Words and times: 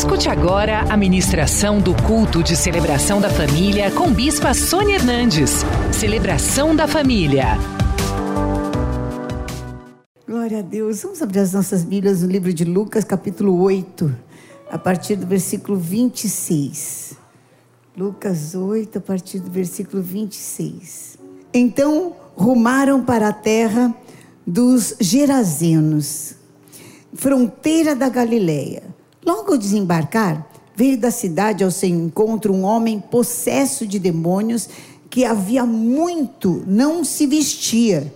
Escute 0.00 0.30
agora 0.30 0.80
a 0.90 0.96
ministração 0.96 1.78
do 1.78 1.94
culto 2.04 2.42
de 2.42 2.56
celebração 2.56 3.20
da 3.20 3.28
família 3.28 3.90
com 3.90 4.10
Bispa 4.10 4.54
Sônia 4.54 4.94
Hernandes. 4.94 5.56
Celebração 5.92 6.74
da 6.74 6.88
família. 6.88 7.48
Glória 10.26 10.60
a 10.60 10.62
Deus. 10.62 11.02
Vamos 11.02 11.20
abrir 11.20 11.40
as 11.40 11.52
nossas 11.52 11.84
Bíblias 11.84 12.22
no 12.22 12.30
livro 12.30 12.50
de 12.50 12.64
Lucas, 12.64 13.04
capítulo 13.04 13.60
8, 13.60 14.10
a 14.70 14.78
partir 14.78 15.16
do 15.16 15.26
versículo 15.26 15.76
26. 15.76 17.18
Lucas 17.94 18.54
8, 18.54 18.96
a 18.96 19.00
partir 19.02 19.38
do 19.38 19.50
versículo 19.50 20.02
26. 20.02 21.18
Então 21.52 22.16
rumaram 22.34 23.04
para 23.04 23.28
a 23.28 23.34
terra 23.34 23.94
dos 24.46 24.94
Gerazenos, 24.98 26.36
fronteira 27.12 27.94
da 27.94 28.08
Galileia. 28.08 28.98
Logo 29.24 29.52
ao 29.52 29.58
desembarcar, 29.58 30.46
veio 30.74 30.98
da 30.98 31.10
cidade 31.10 31.62
ao 31.62 31.70
seu 31.70 31.88
encontro 31.88 32.52
um 32.52 32.62
homem 32.62 32.98
possesso 32.98 33.86
de 33.86 33.98
demônios 33.98 34.68
que 35.10 35.24
havia 35.24 35.66
muito 35.66 36.62
não 36.66 37.04
se 37.04 37.26
vestia, 37.26 38.14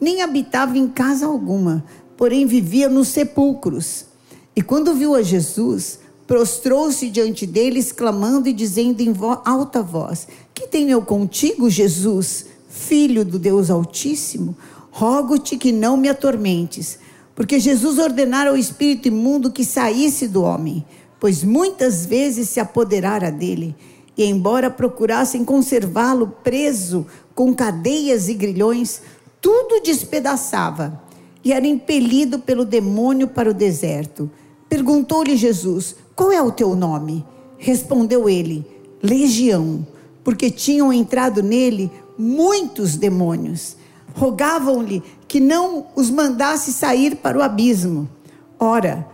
nem 0.00 0.22
habitava 0.22 0.78
em 0.78 0.88
casa 0.88 1.26
alguma, 1.26 1.84
porém 2.16 2.46
vivia 2.46 2.88
nos 2.88 3.08
sepulcros. 3.08 4.06
E 4.54 4.62
quando 4.62 4.94
viu 4.94 5.14
a 5.14 5.22
Jesus, 5.22 5.98
prostrou-se 6.26 7.10
diante 7.10 7.46
dele, 7.46 7.78
exclamando 7.78 8.48
e 8.48 8.52
dizendo 8.52 9.00
em 9.00 9.14
alta 9.44 9.82
voz: 9.82 10.26
Que 10.54 10.66
tenho 10.66 10.90
eu 10.90 11.02
contigo, 11.02 11.68
Jesus, 11.68 12.46
filho 12.68 13.24
do 13.24 13.38
Deus 13.38 13.68
Altíssimo? 13.68 14.56
Rogo-te 14.90 15.58
que 15.58 15.72
não 15.72 15.96
me 15.96 16.08
atormentes. 16.08 16.98
Porque 17.36 17.60
Jesus 17.60 17.98
ordenara 17.98 18.48
ao 18.48 18.56
espírito 18.56 19.08
imundo 19.08 19.52
que 19.52 19.62
saísse 19.62 20.26
do 20.26 20.42
homem, 20.42 20.82
pois 21.20 21.44
muitas 21.44 22.06
vezes 22.06 22.48
se 22.48 22.58
apoderara 22.58 23.30
dele, 23.30 23.76
e 24.16 24.24
embora 24.24 24.70
procurassem 24.70 25.44
conservá-lo 25.44 26.28
preso 26.42 27.06
com 27.34 27.54
cadeias 27.54 28.30
e 28.30 28.34
grilhões, 28.34 29.02
tudo 29.38 29.82
despedaçava, 29.82 31.02
e 31.44 31.52
era 31.52 31.66
impelido 31.66 32.38
pelo 32.38 32.64
demônio 32.64 33.28
para 33.28 33.50
o 33.50 33.54
deserto. 33.54 34.30
Perguntou-lhe 34.66 35.36
Jesus: 35.36 35.94
Qual 36.16 36.32
é 36.32 36.40
o 36.40 36.50
teu 36.50 36.74
nome? 36.74 37.22
Respondeu 37.58 38.30
ele: 38.30 38.66
Legião, 39.02 39.86
porque 40.24 40.50
tinham 40.50 40.90
entrado 40.90 41.42
nele 41.42 41.90
muitos 42.18 42.96
demônios 42.96 43.75
rogavam-lhe 44.16 45.02
que 45.28 45.38
não 45.38 45.88
os 45.94 46.10
mandasse 46.10 46.72
sair 46.72 47.16
para 47.16 47.38
o 47.38 47.42
abismo. 47.42 48.08
Ora, 48.58 49.06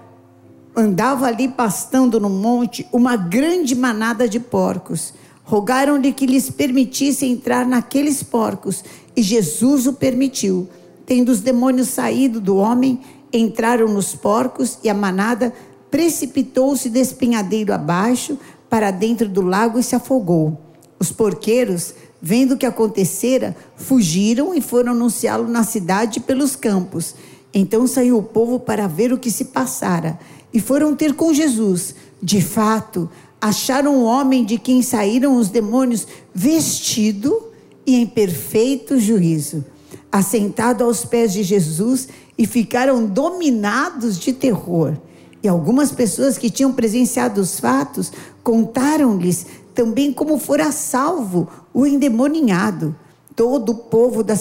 andava 0.77 1.27
ali 1.27 1.48
pastando 1.48 2.20
no 2.20 2.31
monte 2.31 2.86
uma 2.92 3.17
grande 3.17 3.75
manada 3.75 4.28
de 4.28 4.39
porcos. 4.39 5.12
Rogaram-lhe 5.42 6.12
que 6.12 6.25
lhes 6.25 6.48
permitisse 6.48 7.27
entrar 7.27 7.67
naqueles 7.67 8.22
porcos, 8.22 8.84
e 9.17 9.22
Jesus 9.22 9.89
o 9.89 9.92
permitiu. 9.92 10.69
Tendo 11.05 11.31
os 11.31 11.41
demônios 11.41 11.89
saído 11.89 12.41
do 12.41 12.56
homem, 12.56 13.00
entraram 13.33 13.89
nos 13.89 14.14
porcos, 14.14 14.78
e 14.84 14.89
a 14.89 14.94
manada 14.94 15.53
precipitou-se 15.91 16.89
despenhadeiro 16.89 17.75
abaixo 17.75 18.39
para 18.70 18.92
dentro 18.92 19.28
do 19.28 19.42
lago 19.42 19.81
e 19.81 19.83
se 19.83 19.97
afogou. 19.97 20.59
Os 20.98 21.11
porqueiros 21.11 21.92
Vendo 22.25 22.53
o 22.53 22.56
que 22.56 22.65
acontecera, 22.65 23.56
fugiram 23.75 24.55
e 24.55 24.61
foram 24.61 24.92
anunciá-lo 24.92 25.48
na 25.48 25.65
cidade 25.65 26.20
e 26.20 26.23
pelos 26.23 26.55
campos. 26.55 27.17
Então 27.53 27.84
saiu 27.84 28.17
o 28.17 28.23
povo 28.23 28.61
para 28.61 28.87
ver 28.87 29.12
o 29.12 29.19
que 29.19 29.28
se 29.28 29.47
passara 29.47 30.20
e 30.55 30.61
foram 30.61 30.95
ter 30.95 31.15
com 31.15 31.34
Jesus. 31.34 31.97
De 32.23 32.41
fato, 32.41 33.11
acharam 33.41 33.97
o 33.97 34.05
homem 34.05 34.45
de 34.45 34.56
quem 34.56 34.83
saíram 34.83 35.37
os 35.37 35.48
demônios 35.48 36.06
vestido 36.33 37.48
e 37.84 37.97
em 37.97 38.06
perfeito 38.06 39.00
juízo, 39.00 39.65
assentado 40.12 40.84
aos 40.84 41.05
pés 41.05 41.32
de 41.32 41.43
Jesus 41.43 42.09
e 42.38 42.47
ficaram 42.47 43.05
dominados 43.05 44.16
de 44.16 44.32
terror. 44.32 44.97
E 45.43 45.49
algumas 45.49 45.91
pessoas 45.91 46.38
que 46.38 46.49
tinham 46.49 46.72
presenciado 46.72 47.41
os 47.41 47.59
fatos 47.59 48.12
contaram-lhes 48.44 49.44
também 49.75 50.12
como 50.12 50.38
fora 50.38 50.71
salvo 50.71 51.49
o 51.72 51.87
endemoninhado. 51.87 52.94
Todo 53.34 53.72
o 53.72 53.75
povo 53.75 54.22
da, 54.22 54.34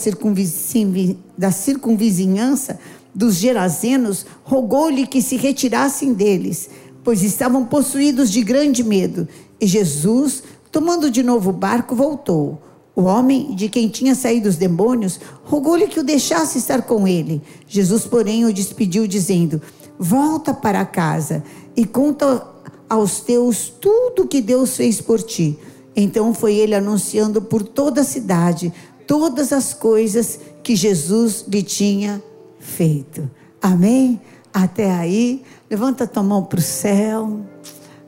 da 1.38 1.52
circunvizinhança 1.52 2.80
dos 3.14 3.36
Gerazenos 3.36 4.26
rogou-lhe 4.44 5.08
que 5.08 5.22
se 5.22 5.38
retirassem 5.38 6.14
deles, 6.14 6.70
pois 7.04 7.24
estavam 7.24 7.66
possuídos 7.66 8.32
de 8.32 8.44
grande 8.44 8.84
medo. 8.84 9.28
E 9.60 9.68
Jesus, 9.68 10.44
tomando 10.72 11.10
de 11.10 11.24
novo 11.24 11.52
o 11.52 11.54
barco, 11.54 11.96
voltou. 11.96 12.62
O 12.96 13.04
homem 13.04 13.56
de 13.56 13.70
quem 13.70 13.88
tinha 13.88 14.14
saído 14.14 14.50
os 14.50 14.58
demônios 14.58 15.20
rogou-lhe 15.44 15.88
que 15.88 16.00
o 16.00 16.04
deixasse 16.04 16.58
estar 16.58 16.82
com 16.82 17.08
ele. 17.08 17.42
Jesus, 17.68 18.06
porém, 18.06 18.44
o 18.46 18.54
despediu, 18.54 19.08
dizendo: 19.08 19.62
Volta 19.98 20.54
para 20.54 20.86
casa 20.86 21.44
e 21.76 21.86
conta 21.86 22.46
aos 22.90 23.22
teus 23.22 23.70
tudo 23.70 24.28
que 24.28 24.42
Deus 24.42 24.76
fez 24.76 25.00
por 25.00 25.22
ti. 25.22 25.58
Então 25.96 26.34
foi 26.34 26.56
ele 26.56 26.74
anunciando 26.74 27.42
por 27.42 27.64
toda 27.64 28.02
a 28.02 28.06
cidade 28.06 28.74
todas 29.06 29.52
as 29.52 29.74
coisas 29.74 30.40
que 30.64 30.74
Jesus 30.76 31.44
lhe 31.48 31.62
tinha 31.62 32.24
feito. 32.60 33.30
Amém? 33.62 34.22
Até 34.54 34.90
aí, 34.90 35.44
levanta 35.70 36.08
tua 36.08 36.24
mão 36.24 36.44
para 36.44 36.60
o 36.60 36.62
céu. 36.62 37.42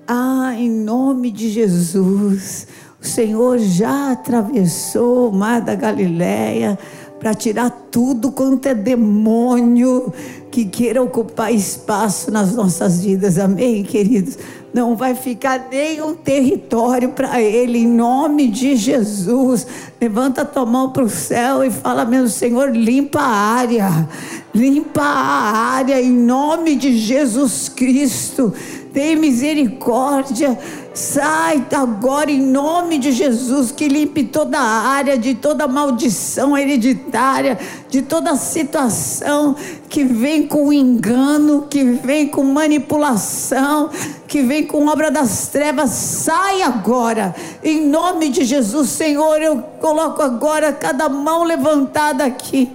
Ah, 0.08 0.54
em 0.58 0.70
nome 0.70 1.30
de 1.30 1.50
Jesus, 1.50 2.68
o 3.02 3.06
Senhor 3.06 3.58
já 3.60 4.12
atravessou 4.12 5.30
o 5.30 5.34
mar 5.34 5.62
da 5.62 5.76
Galileia 5.76 6.80
para 7.20 7.34
tirar 7.34 7.70
tudo 7.92 8.32
quanto 8.32 8.66
é 8.68 8.74
demônio 8.74 10.12
que 10.52 10.66
queira 10.66 11.02
ocupar 11.02 11.54
espaço 11.54 12.32
nas 12.32 12.54
nossas 12.54 13.02
vidas. 13.02 13.38
Amém, 13.38 13.84
queridos? 13.84 14.38
Não 14.74 14.96
vai 14.96 15.14
ficar 15.14 15.68
nenhum 15.70 16.16
território 16.16 17.10
para 17.10 17.40
ele, 17.40 17.80
em 17.80 17.88
nome 17.88 18.48
de 18.48 18.76
Jesus. 18.76 19.68
Levanta 20.02 20.42
a 20.42 20.46
tua 20.46 20.66
mão 20.66 20.92
para 20.92 21.04
o 21.04 21.10
céu 21.10 21.64
e 21.64 21.70
fala, 21.70 22.04
meu 22.06 22.28
Senhor, 22.28 22.76
limpa 22.76 23.20
a 23.20 23.56
área, 23.56 24.10
limpa 24.54 25.04
a 25.04 25.76
área, 25.76 26.02
em 26.02 26.12
nome 26.12 26.76
de 26.76 26.98
Jesus 26.98 27.70
Cristo. 27.70 28.52
Tem 28.92 29.16
misericórdia 29.16 30.58
Sai 30.94 31.66
agora 31.74 32.30
em 32.30 32.40
nome 32.40 33.00
de 33.00 33.12
Jesus, 33.12 33.72
que 33.72 33.88
limpe 33.88 34.26
toda 34.26 34.60
a 34.60 34.88
área 34.90 35.18
de 35.18 35.34
toda 35.34 35.68
maldição 35.68 36.56
hereditária, 36.56 37.58
de 37.90 38.04
toda 38.04 38.36
situação 38.36 39.56
que 39.94 40.04
vem 40.04 40.48
com 40.48 40.74
engano, 40.74 41.68
que 41.70 41.84
vem 41.84 42.28
com 42.28 42.44
manipulação, 42.44 43.92
que 44.28 44.42
vem 44.42 44.66
com 44.66 44.88
obra 44.88 45.12
das 45.12 45.50
trevas. 45.50 45.92
Sai 45.92 46.64
agora, 46.64 47.36
em 47.64 47.86
nome 47.86 48.30
de 48.30 48.44
Jesus, 48.44 48.90
Senhor. 48.90 49.40
Eu 49.40 49.62
coloco 49.80 50.24
agora 50.24 50.74
cada 50.74 51.08
mão 51.08 51.44
levantada 51.44 52.26
aqui. 52.26 52.72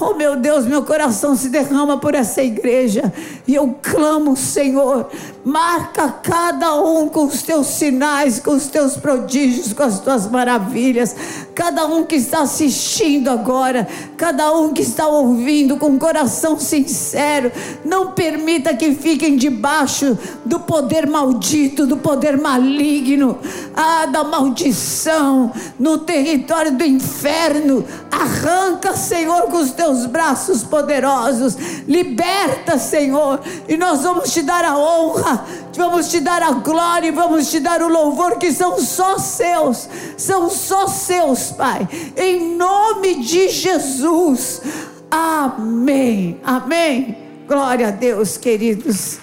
Oh 0.00 0.14
meu 0.14 0.36
Deus, 0.36 0.66
meu 0.66 0.84
coração 0.84 1.34
se 1.34 1.48
derrama 1.48 1.98
por 1.98 2.14
essa 2.14 2.40
igreja 2.40 3.12
e 3.48 3.54
eu 3.54 3.74
clamo, 3.82 4.36
Senhor, 4.36 5.08
marca 5.44 6.08
cada 6.22 6.76
um 6.80 7.08
com 7.08 7.24
os 7.24 7.42
teus 7.42 7.66
sinais, 7.66 8.38
com 8.38 8.52
os 8.52 8.68
teus 8.68 8.96
prodígios, 8.96 9.72
com 9.72 9.82
as 9.82 9.98
tuas 9.98 10.30
maravilhas. 10.30 11.16
Cada 11.52 11.86
um 11.86 12.04
que 12.04 12.14
está 12.14 12.42
assistindo 12.42 13.28
agora, 13.28 13.88
cada 14.16 14.52
um 14.52 14.72
que 14.72 14.82
está 14.82 15.08
ouvindo 15.08 15.78
com 15.78 15.88
um 15.88 15.98
coração 15.98 16.57
sincero, 16.58 17.50
não 17.84 18.12
permita 18.12 18.74
que 18.74 18.94
fiquem 18.94 19.36
debaixo 19.36 20.16
do 20.44 20.60
poder 20.60 21.06
maldito, 21.06 21.86
do 21.86 21.96
poder 21.96 22.38
maligno, 22.38 23.38
ah, 23.76 24.06
da 24.06 24.24
maldição 24.24 25.52
no 25.78 25.98
território 25.98 26.72
do 26.72 26.84
inferno. 26.84 27.84
Arranca, 28.10 28.96
Senhor, 28.96 29.42
com 29.42 29.58
os 29.58 29.72
teus 29.72 30.06
braços 30.06 30.64
poderosos. 30.64 31.56
Liberta, 31.86 32.78
Senhor, 32.78 33.40
e 33.68 33.76
nós 33.76 34.02
vamos 34.02 34.32
te 34.32 34.42
dar 34.42 34.64
a 34.64 34.78
honra, 34.78 35.44
vamos 35.76 36.08
te 36.08 36.20
dar 36.20 36.42
a 36.42 36.52
glória 36.52 37.08
vamos 37.18 37.50
te 37.50 37.60
dar 37.60 37.82
o 37.82 37.88
louvor 37.88 38.38
que 38.38 38.52
são 38.52 38.78
só 38.78 39.18
seus, 39.18 39.88
são 40.16 40.48
só 40.48 40.86
seus, 40.86 41.50
Pai. 41.50 41.88
Em 42.16 42.56
nome 42.56 43.16
de 43.16 43.48
Jesus. 43.48 44.62
Amém. 45.10 46.38
Amém. 46.44 47.16
Glória 47.46 47.88
a 47.88 47.90
Deus, 47.90 48.36
queridos. 48.36 49.18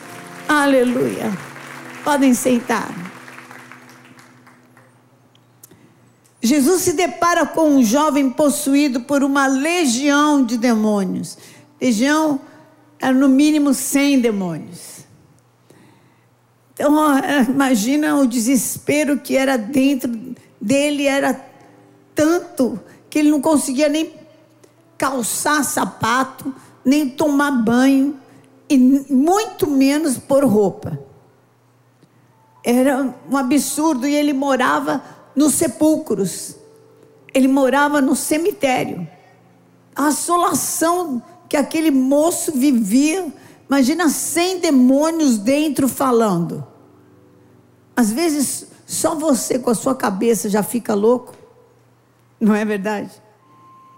Aleluia. 0.48 1.32
Podem 2.04 2.34
sentar. 2.34 2.90
Jesus 6.42 6.82
se 6.82 6.94
depara 6.94 7.46
com 7.46 7.70
um 7.70 7.84
jovem 7.84 8.30
possuído 8.30 9.02
por 9.02 9.24
uma 9.24 9.48
legião 9.48 10.46
de 10.46 10.58
demônios. 10.58 11.38
Legião 11.82 12.40
era 13.00 13.14
no 13.14 13.28
mínimo 13.28 13.74
100 13.74 14.22
demônios. 14.22 15.06
Então, 16.74 16.94
imagina 17.50 18.16
o 18.18 18.28
desespero 18.28 19.18
que 19.18 19.36
era 19.36 19.58
dentro 19.58 20.36
dele, 20.60 21.06
era 21.06 21.40
tanto 22.14 22.80
que 23.10 23.20
ele 23.20 23.32
não 23.32 23.42
conseguia 23.42 23.88
nem 23.88 24.25
calçar 24.98 25.64
sapato, 25.64 26.54
nem 26.84 27.10
tomar 27.10 27.52
banho, 27.52 28.20
e 28.70 28.78
muito 28.78 29.68
menos 29.68 30.18
pôr 30.18 30.44
roupa. 30.46 31.00
Era 32.64 33.14
um 33.30 33.38
absurdo, 33.38 34.08
e 34.08 34.16
ele 34.16 34.34
morava 34.34 35.04
nos 35.36 35.54
sepulcros, 35.54 36.56
ele 37.34 37.48
morava 37.48 38.02
no 38.02 38.16
cemitério. 38.16 39.08
A 39.96 40.08
assolação 40.08 41.22
que 41.48 41.56
aquele 41.56 41.92
moço 41.92 42.52
vivia 42.52 43.32
Imagina 43.68 44.10
100 44.10 44.60
demônios 44.60 45.38
dentro 45.38 45.88
falando. 45.88 46.66
Às 47.96 48.12
vezes, 48.12 48.68
só 48.86 49.16
você 49.16 49.58
com 49.58 49.70
a 49.70 49.76
sua 49.76 49.96
cabeça 49.96 50.50
já 50.50 50.62
fica 50.62 50.94
louco. 50.94 51.34
Não 52.40 52.54
é 52.54 52.64
verdade? 52.64 53.12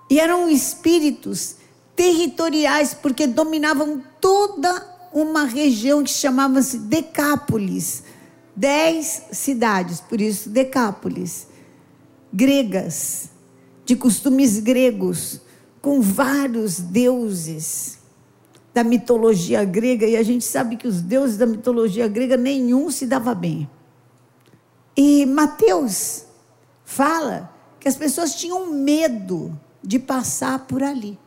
E 0.09 0.19
eram 0.19 0.49
espíritos 0.49 1.55
territoriais, 1.95 2.93
porque 2.93 3.27
dominavam 3.27 4.01
toda 4.21 4.85
uma 5.11 5.43
região 5.43 6.03
que 6.03 6.11
chamava-se 6.11 6.79
Decápolis. 6.79 8.03
Dez 8.55 9.23
cidades, 9.31 9.99
por 9.99 10.21
isso 10.21 10.49
Decápolis. 10.49 11.47
Gregas, 12.31 13.29
de 13.85 13.95
costumes 13.95 14.59
gregos, 14.59 15.41
com 15.81 16.01
vários 16.01 16.79
deuses 16.79 17.97
da 18.73 18.83
mitologia 18.83 19.63
grega, 19.63 20.05
e 20.05 20.15
a 20.15 20.23
gente 20.23 20.45
sabe 20.45 20.75
que 20.75 20.87
os 20.87 21.01
deuses 21.01 21.37
da 21.37 21.45
mitologia 21.45 22.07
grega 22.07 22.37
nenhum 22.37 22.91
se 22.91 23.07
dava 23.07 23.33
bem. 23.33 23.67
E 24.95 25.25
Mateus 25.25 26.25
fala 26.85 27.51
que 27.79 27.87
as 27.87 27.95
pessoas 27.95 28.35
tinham 28.35 28.71
medo 28.71 29.57
de 29.87 29.97
passar 29.97 30.67
por 30.67 30.83
ali. 30.83 31.17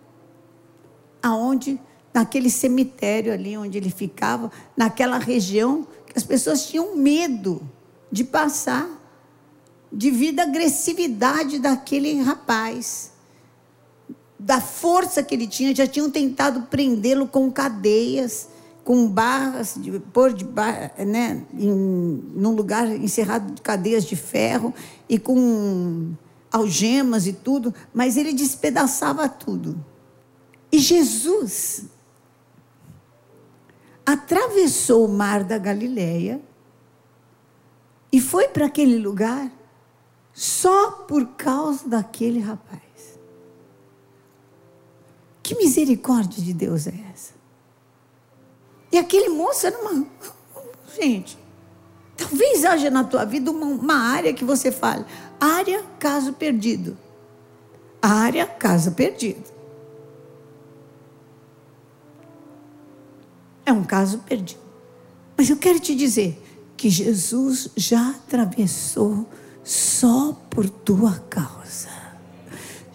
Aonde 1.22 1.80
naquele 2.12 2.50
cemitério 2.50 3.32
ali 3.32 3.56
onde 3.56 3.78
ele 3.78 3.88
ficava, 3.88 4.52
naquela 4.76 5.16
região, 5.16 5.86
que 6.06 6.18
as 6.18 6.24
pessoas 6.24 6.66
tinham 6.66 6.94
medo 6.94 7.62
de 8.12 8.22
passar 8.22 8.86
devido 9.90 10.40
à 10.40 10.42
agressividade 10.42 11.58
daquele 11.58 12.20
rapaz 12.20 13.12
da 14.38 14.60
força 14.60 15.22
que 15.22 15.34
ele 15.34 15.46
tinha, 15.46 15.74
já 15.74 15.86
tinham 15.86 16.10
tentado 16.10 16.62
prendê-lo 16.62 17.26
com 17.26 17.50
cadeias, 17.50 18.48
com 18.84 19.08
barras, 19.08 19.74
de, 19.76 19.98
pôr 19.98 20.34
de 20.34 20.46
né, 21.06 21.44
em, 21.54 21.70
num 22.34 22.54
lugar 22.54 22.88
encerrado 22.88 23.54
de 23.54 23.62
cadeias 23.62 24.04
de 24.04 24.16
ferro 24.16 24.74
e 25.08 25.18
com 25.18 26.12
algemas 26.50 27.26
e 27.26 27.32
tudo, 27.32 27.74
mas 27.92 28.16
ele 28.16 28.32
despedaçava 28.32 29.28
tudo. 29.28 29.84
E 30.72 30.78
Jesus 30.78 31.84
atravessou 34.04 35.04
o 35.04 35.08
mar 35.08 35.44
da 35.44 35.58
Galileia 35.58 36.40
e 38.12 38.20
foi 38.20 38.48
para 38.48 38.66
aquele 38.66 38.98
lugar 38.98 39.50
só 40.32 40.90
por 40.90 41.26
causa 41.36 41.88
daquele 41.88 42.40
rapaz. 42.40 42.80
Que 45.42 45.54
misericórdia 45.56 46.42
de 46.42 46.52
Deus 46.52 46.86
é 46.86 46.94
essa? 47.12 47.34
E 48.92 48.98
aquele 48.98 49.28
moço 49.28 49.66
era 49.66 49.78
uma. 49.78 50.06
Gente, 51.00 51.38
talvez 52.16 52.64
haja 52.64 52.90
na 52.90 53.04
tua 53.04 53.24
vida 53.24 53.50
uma, 53.50 53.66
uma 53.66 53.94
área 53.94 54.32
que 54.32 54.44
você 54.44 54.72
fale: 54.72 55.04
área 55.40 55.82
caso 55.98 56.34
perdido. 56.34 56.96
Área 58.02 58.46
caso 58.46 58.92
perdido. 58.92 59.44
É 63.64 63.72
um 63.72 63.82
caso 63.82 64.18
perdido. 64.18 64.60
Mas 65.36 65.48
eu 65.48 65.56
quero 65.56 65.80
te 65.80 65.94
dizer 65.94 66.40
que 66.76 66.90
Jesus 66.90 67.70
já 67.76 68.10
atravessou 68.10 69.26
só 69.64 70.36
por 70.50 70.68
tua 70.68 71.22
causa. 71.30 71.88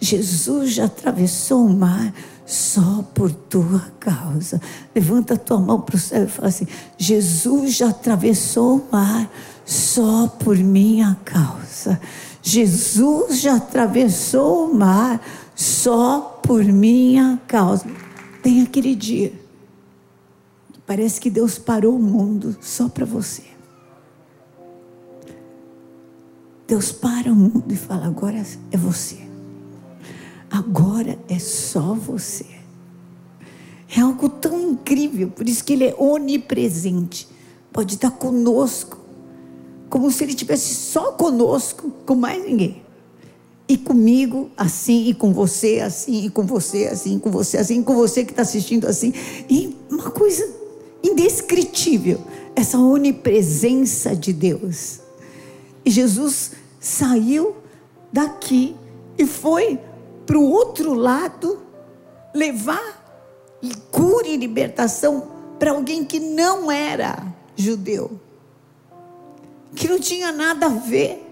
Jesus 0.00 0.72
já 0.74 0.84
atravessou 0.84 1.66
o 1.66 1.68
mar 1.68 2.14
só 2.44 3.02
por 3.14 3.32
tua 3.32 3.80
causa. 3.98 4.60
Levanta 4.94 5.34
a 5.34 5.38
tua 5.38 5.58
mão 5.58 5.80
para 5.80 5.96
o 5.96 5.98
céu 5.98 6.24
e 6.24 6.28
fala 6.28 6.48
assim: 6.48 6.66
Jesus 6.96 7.74
já 7.74 7.88
atravessou 7.88 8.78
o 8.78 8.92
mar 8.92 9.30
só 9.66 10.28
por 10.28 10.56
minha 10.56 11.18
causa. 11.24 12.00
Jesus 12.40 13.40
já 13.40 13.56
atravessou 13.56 14.70
o 14.70 14.74
mar 14.74 15.20
só 15.54 16.40
por 16.42 16.64
minha 16.64 17.40
causa. 17.48 17.84
Tem 18.42 18.62
aquele 18.62 18.94
dia. 18.94 19.32
Parece 20.86 21.20
que 21.20 21.28
Deus 21.28 21.58
parou 21.58 21.96
o 21.96 22.02
mundo 22.02 22.56
só 22.60 22.88
para 22.88 23.04
você. 23.04 23.42
Deus 26.68 26.92
para 26.92 27.32
o 27.32 27.34
mundo 27.34 27.64
e 27.68 27.76
fala: 27.76 28.06
agora 28.06 28.44
é 28.70 28.76
você. 28.76 29.18
Agora 30.48 31.18
é 31.28 31.38
só 31.40 31.94
você. 31.94 32.46
É 33.96 34.00
algo 34.00 34.28
tão 34.28 34.72
incrível, 34.72 35.30
por 35.30 35.48
isso 35.48 35.64
que 35.64 35.72
Ele 35.72 35.84
é 35.84 35.94
onipresente. 35.98 37.28
Pode 37.72 37.94
estar 37.94 38.10
conosco, 38.10 38.98
como 39.88 40.10
se 40.10 40.24
Ele 40.24 40.32
estivesse 40.32 40.74
só 40.74 41.12
conosco, 41.12 41.90
com 42.04 42.14
mais 42.14 42.44
ninguém. 42.44 42.82
E 43.68 43.76
comigo 43.76 44.50
assim, 44.56 45.08
e 45.08 45.14
com 45.14 45.32
você 45.32 45.80
assim, 45.80 46.26
e 46.26 46.30
com 46.30 46.44
você 46.44 46.86
assim, 46.86 47.18
com 47.18 47.30
você 47.30 47.58
assim, 47.58 47.82
com 47.82 47.94
você 47.94 48.24
que 48.24 48.30
está 48.30 48.42
assistindo 48.42 48.86
assim. 48.86 49.12
E 49.50 49.76
uma 49.90 50.10
coisa 50.10 50.48
indescritível, 51.02 52.20
essa 52.54 52.78
onipresença 52.78 54.14
de 54.14 54.32
Deus. 54.32 55.00
E 55.84 55.90
Jesus 55.90 56.52
saiu 56.80 57.56
daqui 58.12 58.76
e 59.18 59.26
foi 59.26 59.78
para 60.24 60.38
o 60.38 60.50
outro 60.50 60.94
lado, 60.94 61.60
levar 62.34 62.96
cura 63.90 64.28
e 64.28 64.36
libertação 64.36 65.28
para 65.58 65.70
alguém 65.70 66.04
que 66.04 66.20
não 66.20 66.70
era 66.70 67.34
judeu, 67.56 68.20
que 69.74 69.88
não 69.88 69.98
tinha 69.98 70.32
nada 70.32 70.66
a 70.66 70.70
ver, 70.70 71.22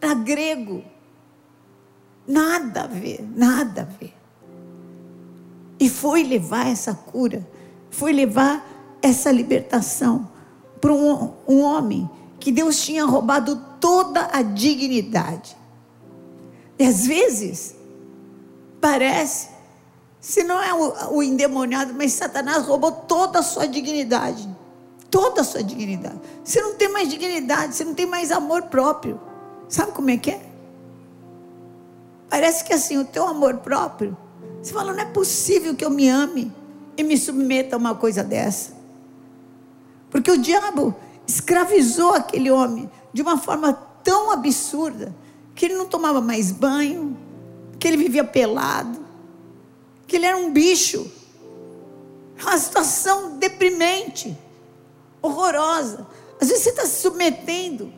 era 0.00 0.14
grego, 0.14 0.84
nada 2.26 2.82
a 2.82 2.86
ver, 2.86 3.26
nada 3.34 3.82
a 3.82 3.84
ver. 3.84 4.14
E 5.78 5.88
foi 5.88 6.22
levar 6.22 6.68
essa 6.68 6.94
cura, 6.94 7.46
foi 7.90 8.12
levar 8.12 8.64
essa 9.02 9.30
libertação 9.30 10.30
para 10.80 10.92
um, 10.92 11.32
um 11.48 11.60
homem 11.60 12.08
que 12.38 12.52
Deus 12.52 12.82
tinha 12.82 13.04
roubado 13.04 13.56
toda 13.80 14.28
a 14.32 14.42
dignidade. 14.42 15.56
E 16.78 16.84
às 16.84 17.06
vezes, 17.06 17.74
parece, 18.80 19.48
se 20.20 20.42
não 20.42 20.62
é 20.62 20.72
o, 20.74 21.16
o 21.16 21.22
endemoniado, 21.22 21.94
mas 21.94 22.12
Satanás 22.12 22.66
roubou 22.66 22.92
toda 22.92 23.38
a 23.38 23.42
sua 23.42 23.66
dignidade. 23.66 24.48
Toda 25.14 25.42
a 25.42 25.44
sua 25.44 25.62
dignidade. 25.62 26.18
Você 26.42 26.60
não 26.60 26.74
tem 26.74 26.88
mais 26.88 27.08
dignidade, 27.08 27.76
você 27.76 27.84
não 27.84 27.94
tem 27.94 28.04
mais 28.04 28.32
amor 28.32 28.62
próprio. 28.62 29.20
Sabe 29.68 29.92
como 29.92 30.10
é 30.10 30.16
que 30.16 30.32
é? 30.32 30.44
Parece 32.28 32.64
que 32.64 32.72
assim, 32.72 32.98
o 32.98 33.04
teu 33.04 33.24
amor 33.24 33.58
próprio, 33.58 34.16
você 34.60 34.72
fala, 34.72 34.92
não 34.92 34.98
é 34.98 35.04
possível 35.04 35.72
que 35.76 35.84
eu 35.84 35.90
me 35.90 36.08
ame 36.08 36.52
e 36.96 37.04
me 37.04 37.16
submeta 37.16 37.76
a 37.76 37.78
uma 37.78 37.94
coisa 37.94 38.24
dessa. 38.24 38.72
Porque 40.10 40.32
o 40.32 40.36
diabo 40.36 40.92
escravizou 41.24 42.12
aquele 42.14 42.50
homem 42.50 42.90
de 43.12 43.22
uma 43.22 43.38
forma 43.38 43.72
tão 44.02 44.32
absurda 44.32 45.14
que 45.54 45.66
ele 45.66 45.76
não 45.76 45.86
tomava 45.86 46.20
mais 46.20 46.50
banho, 46.50 47.16
que 47.78 47.86
ele 47.86 47.98
vivia 47.98 48.24
pelado, 48.24 48.98
que 50.08 50.16
ele 50.16 50.26
era 50.26 50.36
um 50.36 50.52
bicho. 50.52 51.08
Uma 52.42 52.58
situação 52.58 53.38
deprimente, 53.38 54.36
horrorosa. 55.26 56.06
Às 56.40 56.48
vezes 56.48 56.64
você 56.64 56.70
está 56.70 56.86
se 56.86 57.02
submetendo 57.02 57.92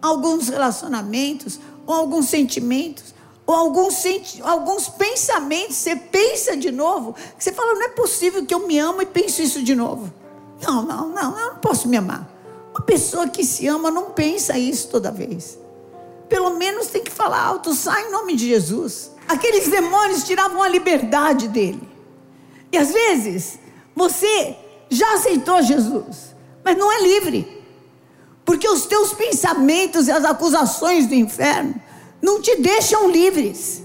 a 0.00 0.08
alguns 0.08 0.48
relacionamentos, 0.48 1.60
ou 1.86 1.94
alguns 1.94 2.28
sentimentos, 2.28 3.14
ou 3.46 3.54
alguns, 3.54 3.94
senti 3.94 4.40
alguns 4.42 4.88
pensamentos. 4.88 5.76
Você 5.76 5.96
pensa 5.96 6.56
de 6.56 6.70
novo, 6.70 7.14
você 7.38 7.52
fala: 7.52 7.74
não 7.74 7.82
é 7.82 7.88
possível 7.88 8.46
que 8.46 8.54
eu 8.54 8.66
me 8.66 8.78
amo 8.78 9.02
e 9.02 9.06
penso 9.06 9.42
isso 9.42 9.62
de 9.62 9.74
novo. 9.74 10.12
Não, 10.62 10.82
não, 10.82 11.08
não, 11.08 11.38
eu 11.38 11.46
não 11.52 11.56
posso 11.56 11.88
me 11.88 11.96
amar. 11.96 12.28
Uma 12.70 12.82
pessoa 12.82 13.28
que 13.28 13.44
se 13.44 13.66
ama 13.66 13.90
não 13.90 14.10
pensa 14.10 14.58
isso 14.58 14.88
toda 14.88 15.10
vez 15.10 15.58
pelo 16.30 16.56
menos 16.56 16.86
tem 16.86 17.02
que 17.02 17.10
falar 17.10 17.42
alto, 17.42 17.74
sai 17.74 18.06
em 18.06 18.12
nome 18.12 18.36
de 18.36 18.46
Jesus. 18.46 19.10
Aqueles 19.26 19.68
demônios 19.68 20.22
tiravam 20.22 20.62
a 20.62 20.68
liberdade 20.68 21.48
dele. 21.48 21.82
E 22.72 22.78
às 22.78 22.92
vezes, 22.92 23.58
você 23.94 24.56
já 24.88 25.14
aceitou 25.14 25.60
Jesus, 25.60 26.29
mas 26.64 26.76
não 26.76 26.90
é 26.92 27.02
livre. 27.02 27.60
Porque 28.44 28.68
os 28.68 28.86
teus 28.86 29.12
pensamentos 29.12 30.08
e 30.08 30.10
as 30.10 30.24
acusações 30.24 31.06
do 31.06 31.14
inferno 31.14 31.74
não 32.20 32.40
te 32.40 32.56
deixam 32.56 33.10
livres. 33.10 33.82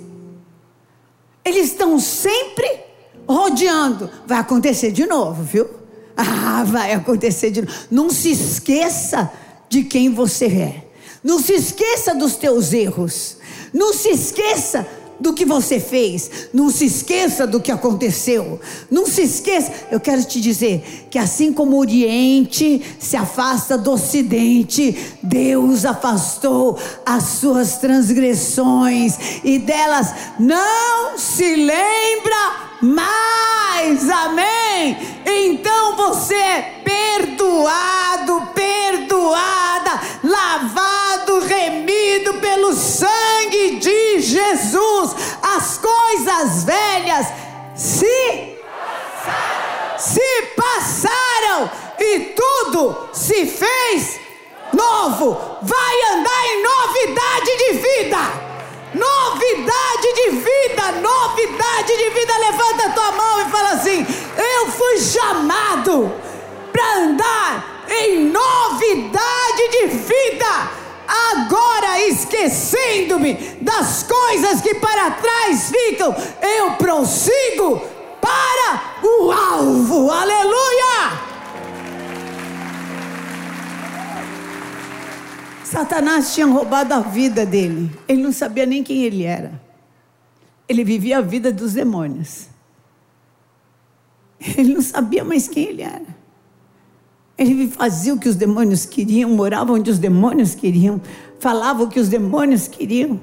Eles 1.44 1.68
estão 1.68 2.00
sempre 2.00 2.80
rodeando. 3.28 4.10
Vai 4.26 4.40
acontecer 4.40 4.92
de 4.92 5.06
novo, 5.06 5.44
viu? 5.44 5.70
Ah, 6.18 6.64
vai 6.66 6.94
acontecer 6.94 7.52
de 7.52 7.62
novo. 7.62 7.74
Não 7.92 8.10
se 8.10 8.32
esqueça 8.32 9.32
de 9.70 9.84
quem 9.84 10.14
você 10.14 10.46
é. 10.46 10.88
Não 11.24 11.40
se 11.40 11.54
esqueça 11.54 12.16
dos 12.16 12.36
teus 12.36 12.74
erros. 12.74 13.38
Não 13.74 13.94
se 13.94 14.10
esqueça 14.10 14.88
do 15.20 15.34
que 15.34 15.46
você 15.46 15.80
fez, 15.80 16.50
não 16.54 16.70
se 16.70 16.86
esqueça 16.86 17.48
do 17.48 17.60
que 17.60 17.72
aconteceu, 17.72 18.60
não 18.90 19.06
se 19.06 19.22
esqueça. 19.22 19.72
Eu 19.92 20.00
quero 20.00 20.24
te 20.24 20.42
dizer 20.42 21.08
que 21.10 21.18
assim 21.18 21.54
como 21.54 21.76
o 21.76 21.80
Oriente 21.80 22.82
se 23.00 23.16
afasta 23.16 23.78
do 23.78 23.92
Ocidente, 23.92 25.16
Deus 25.22 25.86
afastou 25.86 26.78
as 27.06 27.24
suas 27.24 27.78
transgressões 27.78 29.18
e 29.44 29.60
delas 29.60 30.14
não 30.40 31.18
se 31.18 31.56
lembra 31.56 32.76
mais, 32.82 34.10
amém? 34.10 34.98
Então 35.26 35.96
você 35.96 36.36
é 36.36 36.82
perdoado, 36.84 38.50
perdoada, 38.54 40.02
lavado, 40.24 41.05
remido 41.40 42.36
pelo 42.36 42.74
sangue 42.74 43.78
de 43.80 44.20
Jesus. 44.20 45.16
As 45.42 45.78
coisas 45.78 46.64
velhas 46.64 47.28
se 47.76 48.56
se 49.98 50.42
passaram 50.56 51.72
e 51.98 52.20
tudo 52.36 53.10
se 53.14 53.46
fez 53.46 54.20
novo. 54.74 55.58
Vai 55.62 56.02
andar 56.14 56.46
em 56.48 56.64
novidade 56.64 57.58
de 57.58 57.74
vida. 57.74 58.46
Novidade 58.94 60.14
de 60.14 60.30
vida, 60.30 60.92
novidade 61.02 61.98
de 61.98 62.10
vida. 62.10 62.38
Levanta 62.38 62.86
a 62.86 62.90
tua 62.92 63.12
mão 63.12 63.42
e 63.42 63.52
fala 63.52 63.72
assim: 63.72 64.06
Eu 64.38 64.72
fui 64.72 65.00
chamado 65.00 66.14
para 66.72 66.98
andar 66.98 67.86
em 67.90 68.26
novidade 68.26 69.68
de 69.72 69.88
vida. 69.88 70.85
Agora, 71.32 72.02
esquecendo-me 72.08 73.34
das 73.62 74.04
coisas 74.04 74.62
que 74.62 74.76
para 74.76 75.12
trás 75.12 75.70
ficam, 75.70 76.16
eu 76.42 76.72
prossigo 76.74 77.82
para 78.22 79.08
o 79.08 79.32
alvo. 79.32 80.12
Aleluia! 80.12 81.26
Satanás 85.64 86.34
tinha 86.34 86.46
roubado 86.46 86.94
a 86.94 87.00
vida 87.00 87.46
dele. 87.46 87.92
Ele 88.08 88.24
não 88.24 88.32
sabia 88.32 88.66
nem 88.66 88.84
quem 88.84 89.04
ele 89.04 89.24
era. 89.24 89.62
Ele 90.70 90.84
vivia 90.84 91.18
a 91.18 91.22
vida 91.22 91.52
dos 91.52 91.74
demônios. 91.74 92.48
Ele 94.58 94.74
não 94.74 94.82
sabia 94.82 95.24
mais 95.24 95.48
quem 95.48 95.66
ele 95.70 95.82
era. 95.82 96.15
Ele 97.38 97.68
fazia 97.68 98.14
o 98.14 98.20
que 98.20 98.30
os 98.30 98.36
demônios 98.36 98.86
queriam, 98.86 99.30
morava 99.30 99.74
onde 99.74 99.92
os 99.92 100.00
demônios 100.00 100.56
queriam, 100.56 101.02
falava 101.40 101.84
o 101.84 101.90
que 101.90 102.00
os 102.00 102.08
demônios 102.08 102.68
queriam. 102.68 103.20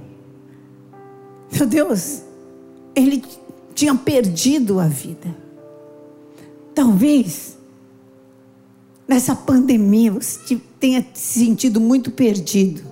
Meu 1.50 1.66
Deus, 1.66 2.22
ele 2.94 3.22
tinha 3.74 3.94
perdido 3.94 4.78
a 4.78 4.86
vida. 4.86 5.34
Talvez 6.74 7.56
nessa 9.06 9.34
pandemia 9.34 10.12
você 10.12 10.60
tenha 10.78 11.06
se 11.14 11.40
sentido 11.40 11.80
muito 11.80 12.10
perdido. 12.10 12.82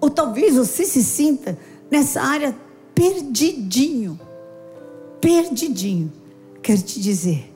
Ou 0.00 0.10
talvez 0.10 0.56
você 0.56 0.84
se 0.84 1.02
sinta 1.02 1.58
nessa 1.90 2.20
área 2.20 2.56
perdidinho. 2.94 4.18
Perdidinho. 5.20 6.12
Quero 6.62 6.82
te 6.82 7.00
dizer 7.00 7.52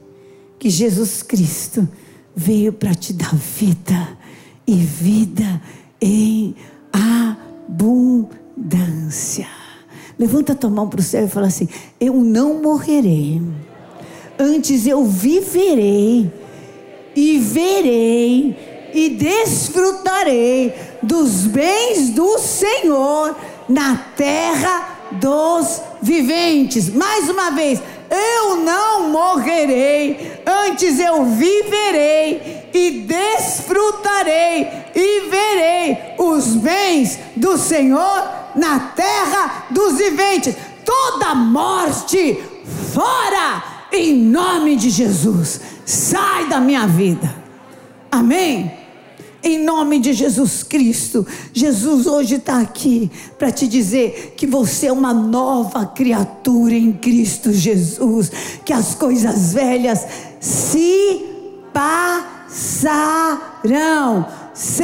que 0.58 0.70
Jesus 0.70 1.22
Cristo 1.22 1.88
veio 2.36 2.72
para 2.72 2.94
te 2.94 3.14
dar 3.14 3.34
vida 3.34 4.16
e 4.66 4.74
vida 4.74 5.62
em 5.98 6.54
abundância. 7.68 9.48
Levanta 10.18 10.54
tua 10.54 10.68
mão 10.70 10.88
para 10.88 11.00
o 11.00 11.02
céu 11.02 11.24
e 11.24 11.28
fala 11.28 11.46
assim: 11.46 11.68
Eu 11.98 12.14
não 12.14 12.62
morrerei, 12.62 13.40
antes 14.38 14.86
eu 14.86 15.04
viverei 15.06 16.30
e 17.14 17.38
verei 17.38 18.90
e 18.94 19.08
desfrutarei 19.10 20.74
dos 21.02 21.46
bens 21.46 22.10
do 22.10 22.38
Senhor 22.38 23.34
na 23.68 23.96
terra 24.16 24.96
dos 25.12 25.80
viventes. 26.02 26.88
Mais 26.90 27.28
uma 27.28 27.50
vez, 27.50 27.80
eu 28.16 28.56
não 28.56 29.08
morrerei, 29.10 30.40
antes 30.46 30.98
eu 30.98 31.24
viverei 31.24 32.68
e 32.72 32.90
desfrutarei 33.06 34.68
e 34.94 35.28
verei 35.28 35.98
os 36.18 36.56
bens 36.56 37.18
do 37.36 37.56
Senhor 37.56 38.28
na 38.54 38.78
terra 38.94 39.66
dos 39.70 39.98
viventes. 39.98 40.54
Toda 40.84 41.34
morte 41.34 42.42
fora 42.92 43.62
em 43.92 44.14
nome 44.14 44.76
de 44.76 44.90
Jesus. 44.90 45.60
Sai 45.84 46.48
da 46.48 46.60
minha 46.60 46.86
vida. 46.86 47.34
Amém? 48.10 48.85
Em 49.48 49.62
nome 49.62 50.00
de 50.00 50.12
Jesus 50.12 50.64
Cristo, 50.64 51.24
Jesus 51.52 52.08
hoje 52.08 52.34
está 52.34 52.58
aqui 52.58 53.08
para 53.38 53.52
te 53.52 53.68
dizer 53.68 54.34
que 54.36 54.44
você 54.44 54.88
é 54.88 54.92
uma 54.92 55.14
nova 55.14 55.86
criatura 55.86 56.74
em 56.74 56.92
Cristo 56.92 57.52
Jesus, 57.52 58.32
que 58.64 58.72
as 58.72 58.96
coisas 58.96 59.52
velhas 59.52 60.04
se 60.40 61.24
passarão, 61.72 62.26
se 64.52 64.82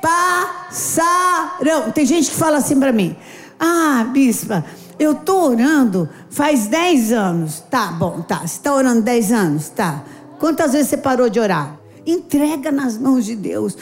passarão. 0.00 1.90
Tem 1.92 2.06
gente 2.06 2.30
que 2.30 2.36
fala 2.36 2.56
assim 2.56 2.80
para 2.80 2.90
mim: 2.90 3.14
Ah, 3.60 4.06
bispa, 4.10 4.64
eu 4.98 5.12
estou 5.12 5.50
orando 5.50 6.08
faz 6.30 6.68
10 6.68 7.12
anos. 7.12 7.62
Tá 7.70 7.88
bom, 7.88 8.22
tá. 8.22 8.38
Você 8.38 8.56
está 8.56 8.74
orando 8.74 9.02
10 9.02 9.30
anos? 9.30 9.68
Tá. 9.68 10.02
Quantas 10.40 10.72
vezes 10.72 10.88
você 10.88 10.96
parou 10.96 11.28
de 11.28 11.38
orar? 11.38 11.83
Entrega 12.06 12.70
nas 12.70 12.98
mãos 12.98 13.24
de 13.24 13.36
Deus. 13.36 13.76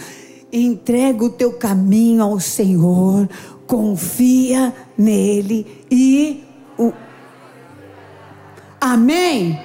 Entrega 0.52 1.24
o 1.24 1.30
teu 1.30 1.52
caminho 1.52 2.22
ao 2.22 2.38
Senhor. 2.38 3.28
Confia 3.66 4.74
nele 4.96 5.66
e 5.90 6.44
o. 6.78 6.92
Amém? 8.80 9.58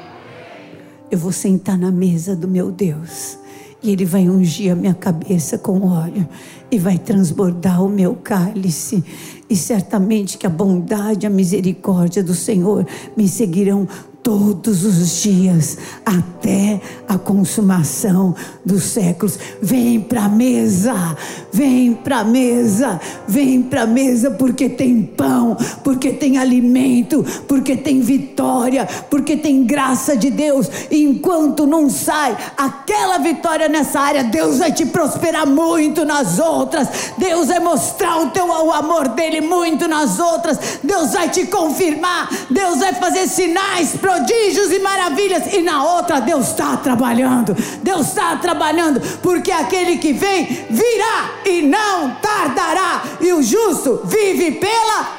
Eu 1.10 1.18
vou 1.18 1.32
sentar 1.32 1.78
na 1.78 1.92
mesa 1.92 2.36
do 2.36 2.48
meu 2.48 2.72
Deus. 2.72 3.38
E 3.82 3.92
Ele 3.92 4.06
vai 4.06 4.28
ungir 4.28 4.72
a 4.72 4.76
minha 4.76 4.94
cabeça 4.94 5.58
com 5.58 5.88
óleo 5.88 6.28
e 6.72 6.80
vai 6.80 6.98
transbordar 6.98 7.84
o 7.84 7.90
meu 7.90 8.16
cálice. 8.16 9.04
E 9.50 9.56
certamente 9.56 10.38
que 10.38 10.48
a 10.48 10.50
bondade 10.50 11.26
e 11.26 11.28
a 11.28 11.30
misericórdia 11.30 12.24
do 12.24 12.34
Senhor 12.34 12.86
me 13.16 13.28
seguirão 13.28 13.88
todos 14.28 14.84
os 14.84 15.22
dias 15.22 15.78
até 16.06 16.82
a 17.08 17.18
consumação 17.18 18.36
dos 18.66 18.84
séculos. 18.84 19.40
Vem 19.62 20.02
para 20.02 20.26
a 20.26 20.28
mesa, 20.28 21.16
vem 21.50 21.94
para 21.94 22.20
a 22.20 22.24
mesa, 22.26 23.00
vem 23.26 23.62
para 23.62 23.84
a 23.84 23.88
mesa 23.88 24.32
porque 24.32 24.68
tem 24.68 25.02
pão, 25.02 25.56
porque 25.82 26.12
tem 26.12 26.38
alimento, 26.38 27.26
porque 27.48 27.78
tem 27.78 28.02
vitória, 28.02 28.86
porque 29.10 29.38
tem 29.38 29.64
graça 29.64 30.18
de 30.18 30.30
Deus. 30.30 30.70
E 30.92 31.06
enquanto 31.06 31.66
não 31.66 31.90
sai 31.90 32.36
aquela 32.58 33.20
vitória 33.20 33.70
nessa 33.70 34.02
área, 34.02 34.26
Deus 34.26 34.58
vai 34.58 34.74
te 34.74 34.86
prosperar 34.86 35.48
muito 35.48 36.04
nas 36.04 36.38
outras. 36.38 36.90
Deus 37.18 37.48
vai 37.48 37.62
mostrar 37.62 38.18
o 38.18 38.30
teu 38.32 38.46
o 38.48 38.74
amor 38.74 39.08
dele 39.10 39.40
muito 39.40 39.88
nas 39.88 40.20
outras. 40.20 40.80
Deus 40.84 41.14
vai 41.14 41.30
te 41.30 41.46
confirmar, 41.46 42.30
Deus 42.50 42.80
vai 42.80 42.94
fazer 42.94 43.26
sinais, 43.30 43.96
prodígios 44.18 44.72
e 44.72 44.80
maravilhas. 44.80 45.54
E 45.54 45.62
na 45.62 45.84
outra, 45.84 46.20
Deus 46.20 46.50
está 46.50 46.78
trabalhando. 46.78 47.56
Deus 47.84 48.08
está 48.08 48.36
trabalhando, 48.38 49.00
porque 49.22 49.52
aquele 49.52 49.98
que 49.98 50.14
vem 50.14 50.46
virá 50.70 51.42
e 51.46 51.62
não 51.62 52.16
tardará. 52.16 53.04
E 53.22 53.32
o 53.34 53.44
justo 53.44 54.02
vive 54.06 54.52
pela 54.52 55.18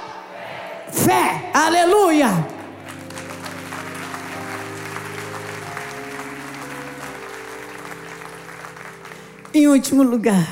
fé. 0.91 1.51
Aleluia. 1.55 2.59
Em 9.55 9.67
último 9.67 10.03
lugar, 10.03 10.47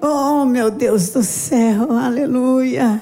oh 0.00 0.44
meu 0.44 0.70
Deus 0.70 1.08
do 1.08 1.22
céu, 1.22 1.90
aleluia. 1.90 3.00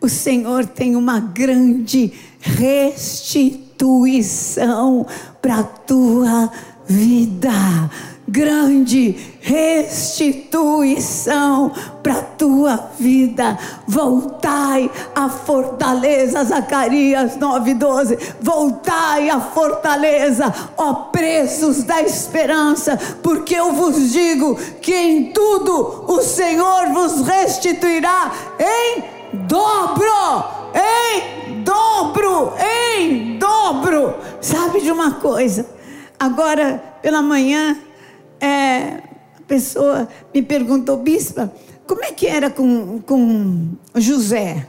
O 0.00 0.08
Senhor 0.08 0.66
tem 0.66 0.94
uma 0.94 1.18
grande 1.18 2.12
restituição 2.40 5.06
para 5.40 5.60
a 5.60 5.64
tua 5.64 6.50
vida. 6.86 7.88
grande 8.30 9.16
restituição 9.40 11.72
para 12.02 12.12
a 12.12 12.22
tua 12.22 12.90
vida. 13.00 13.58
Voltai 13.86 14.90
à 15.14 15.30
fortaleza, 15.30 16.44
Zacarias 16.44 17.38
9:12. 17.38 18.18
Voltai 18.40 19.30
à 19.30 19.40
fortaleza, 19.40 20.52
ó 20.76 20.92
presos 20.94 21.84
da 21.84 22.02
esperança, 22.02 22.98
porque 23.22 23.54
eu 23.54 23.72
vos 23.72 24.12
digo 24.12 24.56
que 24.82 24.94
em 24.94 25.32
tudo 25.32 26.04
o 26.06 26.20
Senhor 26.20 26.88
vos 26.92 27.26
restituirá 27.26 28.30
em 28.58 29.04
dobro, 29.46 30.44
em 30.74 31.37
dobro, 31.62 32.52
em 32.58 33.38
dobro. 33.38 34.14
Sabe 34.40 34.80
de 34.80 34.90
uma 34.90 35.12
coisa? 35.14 35.66
Agora 36.18 36.82
pela 37.02 37.22
manhã 37.22 37.78
é, 38.40 39.02
a 39.36 39.42
pessoa 39.46 40.08
me 40.34 40.42
perguntou, 40.42 40.96
bispa, 40.96 41.52
como 41.86 42.04
é 42.04 42.12
que 42.12 42.26
era 42.26 42.50
com, 42.50 43.00
com 43.00 43.68
José? 43.94 44.66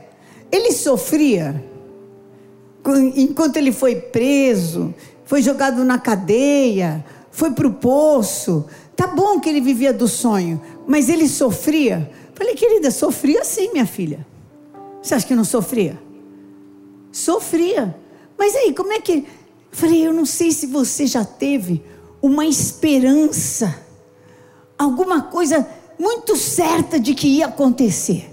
Ele 0.51 0.71
sofria 0.71 1.63
enquanto 3.15 3.57
ele 3.57 3.71
foi 3.71 3.95
preso, 3.95 4.93
foi 5.25 5.41
jogado 5.41 5.83
na 5.83 5.99
cadeia, 5.99 7.03
foi 7.31 7.51
para 7.51 7.67
o 7.67 7.73
poço. 7.73 8.65
Tá 8.95 9.07
bom 9.07 9.39
que 9.39 9.49
ele 9.49 9.61
vivia 9.61 9.93
do 9.93 10.07
sonho, 10.07 10.61
mas 10.87 11.09
ele 11.09 11.27
sofria. 11.27 12.09
Falei, 12.33 12.55
querida, 12.55 12.89
sofria 12.89 13.43
sim, 13.43 13.71
minha 13.71 13.85
filha. 13.85 14.25
Você 15.01 15.13
acha 15.13 15.27
que 15.27 15.35
não 15.35 15.43
sofria? 15.43 15.99
Sofria. 17.11 17.95
Mas 18.37 18.55
aí, 18.55 18.73
como 18.73 18.93
é 18.93 18.99
que. 18.99 19.25
Falei, 19.71 20.05
eu 20.05 20.13
não 20.13 20.25
sei 20.25 20.51
se 20.51 20.65
você 20.65 21.05
já 21.05 21.23
teve 21.23 21.83
uma 22.21 22.45
esperança, 22.45 23.83
alguma 24.77 25.21
coisa 25.21 25.67
muito 25.99 26.35
certa 26.35 26.99
de 26.99 27.13
que 27.13 27.27
ia 27.27 27.47
acontecer, 27.47 28.29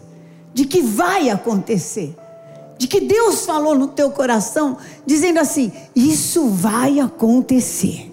de 0.54 0.64
que 0.64 0.80
vai 0.80 1.28
acontecer, 1.28 2.14
de 2.78 2.86
que 2.86 3.00
Deus 3.00 3.44
falou 3.44 3.74
no 3.74 3.88
teu 3.88 4.10
coração, 4.10 4.78
dizendo 5.04 5.40
assim: 5.40 5.72
Isso 5.94 6.46
vai 6.48 7.00
acontecer. 7.00 8.12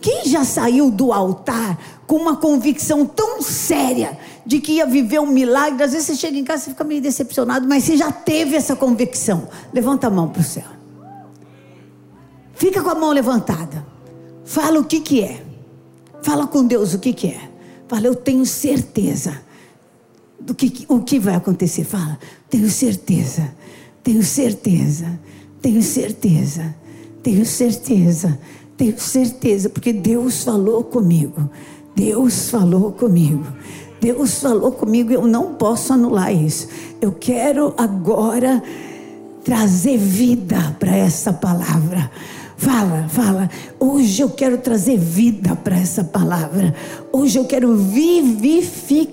Quem 0.00 0.24
já 0.26 0.44
saiu 0.44 0.90
do 0.90 1.12
altar 1.12 1.78
com 2.08 2.16
uma 2.16 2.36
convicção 2.36 3.06
tão 3.06 3.40
séria 3.40 4.18
de 4.44 4.60
que 4.60 4.72
ia 4.72 4.86
viver 4.86 5.20
um 5.20 5.26
milagre, 5.26 5.82
às 5.82 5.92
vezes 5.92 6.06
você 6.06 6.14
chega 6.16 6.36
em 6.36 6.44
casa 6.44 6.68
e 6.68 6.72
fica 6.72 6.84
meio 6.84 7.00
decepcionado, 7.00 7.66
mas 7.68 7.84
você 7.84 7.96
já 7.96 8.10
teve 8.10 8.56
essa 8.56 8.74
convicção. 8.74 9.48
Levanta 9.72 10.08
a 10.08 10.10
mão 10.10 10.28
para 10.28 10.40
o 10.40 10.44
céu. 10.44 10.64
Fica 12.54 12.82
com 12.82 12.90
a 12.90 12.94
mão 12.94 13.12
levantada. 13.12 13.84
Fala 14.44 14.80
o 14.80 14.84
que 14.84 15.00
que 15.00 15.22
é. 15.22 15.42
Fala 16.22 16.46
com 16.46 16.64
Deus 16.64 16.94
o 16.94 16.98
que 16.98 17.12
que 17.12 17.28
é. 17.28 17.50
Fala, 17.88 18.06
eu 18.06 18.14
tenho 18.14 18.46
certeza 18.46 19.40
do 20.40 20.54
que 20.54 20.84
o 20.88 21.00
que 21.00 21.18
vai 21.18 21.34
acontecer. 21.34 21.84
Fala, 21.84 22.18
tenho 22.48 22.68
certeza. 22.70 23.52
Tenho 24.02 24.22
certeza. 24.22 25.18
Tenho 25.60 25.82
certeza. 25.82 26.74
Tenho 27.22 27.44
certeza. 27.44 28.38
Tenho 28.76 28.98
certeza, 28.98 29.68
porque 29.68 29.92
Deus 29.92 30.42
falou 30.42 30.82
comigo. 30.82 31.50
Deus 31.94 32.48
falou 32.48 32.92
comigo. 32.92 33.44
Deus 34.02 34.40
falou 34.40 34.72
comigo, 34.72 35.12
eu 35.12 35.28
não 35.28 35.54
posso 35.54 35.92
anular 35.92 36.34
isso. 36.34 36.66
Eu 37.00 37.12
quero 37.12 37.72
agora 37.76 38.60
trazer 39.44 39.96
vida 39.96 40.76
para 40.80 40.96
essa 40.96 41.32
palavra. 41.32 42.10
Fala, 42.56 43.06
fala. 43.08 43.48
Hoje 43.78 44.20
eu 44.20 44.30
quero 44.30 44.58
trazer 44.58 44.98
vida 44.98 45.54
para 45.54 45.76
essa 45.76 46.02
palavra. 46.02 46.74
Hoje 47.12 47.38
eu 47.38 47.44
quero 47.44 47.76
vivificar. 47.76 49.04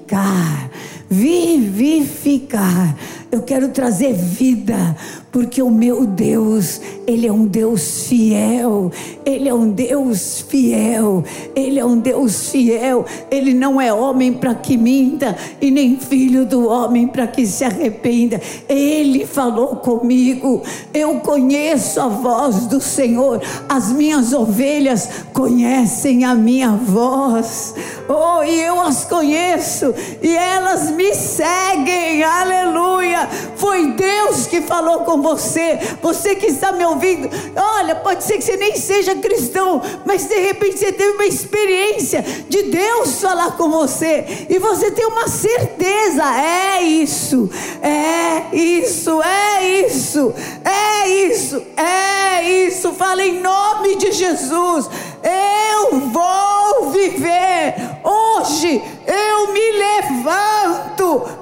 Vivificar. 1.10 2.96
Eu 3.32 3.44
quero 3.44 3.70
trazer 3.70 4.14
vida 4.14 4.96
porque 5.32 5.62
o 5.62 5.70
meu 5.70 6.06
Deus, 6.06 6.82
Ele 7.06 7.28
é 7.28 7.32
um 7.32 7.46
Deus 7.46 8.08
fiel, 8.08 8.92
Ele 9.24 9.48
é 9.48 9.54
um 9.54 9.70
Deus 9.70 10.44
fiel, 10.48 11.24
Ele 11.56 11.80
é 11.80 11.86
um 11.86 12.00
Deus 12.00 12.50
fiel, 12.50 13.06
Ele 13.30 13.54
não 13.54 13.80
é 13.80 13.94
homem 13.94 14.34
para 14.34 14.56
que 14.56 14.76
minta, 14.76 15.38
e 15.62 15.70
nem 15.70 15.98
filho 15.98 16.46
do 16.46 16.68
homem 16.68 17.08
para 17.08 17.28
que 17.28 17.46
se 17.46 17.64
arrependa. 17.64 18.42
Ele 18.68 19.26
falou 19.26 19.76
comigo, 19.76 20.64
eu 20.94 21.20
conheço 21.20 22.02
a 22.02 22.08
voz 22.08 22.66
do 22.66 22.82
Senhor, 22.82 23.42
as 23.68 23.92
minhas 23.92 24.34
ovelhas 24.34 25.08
conhecem 25.34 26.26
a 26.26 26.34
minha 26.34 26.72
voz, 26.72 27.76
oh, 28.08 28.44
e 28.44 28.60
eu 28.62 28.82
as 28.82 29.06
conheço, 29.06 29.94
e 30.24 30.36
elas 30.36 30.90
me 30.90 30.99
seguem, 31.14 32.24
aleluia. 32.24 33.30
Foi 33.56 33.92
Deus 33.92 34.48
que 34.48 34.62
falou 34.62 35.02
comigo 35.02 35.20
você, 35.22 35.80
você 36.02 36.36
que 36.36 36.48
está 36.48 36.72
me 36.72 36.86
ouvindo. 36.86 37.30
Olha, 37.56 37.96
pode 37.96 38.24
ser 38.24 38.38
que 38.38 38.44
você 38.44 38.58
nem 38.58 38.76
seja 38.76 39.16
cristão, 39.16 39.82
mas 40.06 40.26
de 40.26 40.40
repente 40.40 40.80
você 40.80 40.92
teve 40.92 41.12
uma 41.12 41.26
experiência 41.26 42.24
de 42.48 42.64
Deus 42.64 43.22
falar 43.22 43.58
com 43.58 43.70
você 43.70 44.48
e 44.50 44.58
você 44.60 44.92
tem 44.92 45.06
uma 45.06 45.28
certeza: 45.28 46.24
é 46.36 46.82
isso, 46.82 47.50
é 47.82 48.56
isso, 48.56 49.22
é 49.22 49.82
isso, 49.82 50.34
é 50.64 51.10
isso, 51.10 51.64
é 51.78 52.66
isso. 52.68 52.94
Fala 52.94 53.24
em 53.24 53.40
nome 53.42 53.96
de 53.96 54.12
Jesus. 54.12 54.90
Eu 55.22 56.00
vou 56.00 56.92
viver. 56.92 57.76
Hoje 58.04 58.82
eu 59.06 59.54
me 59.54 59.72
levanto 59.72 60.59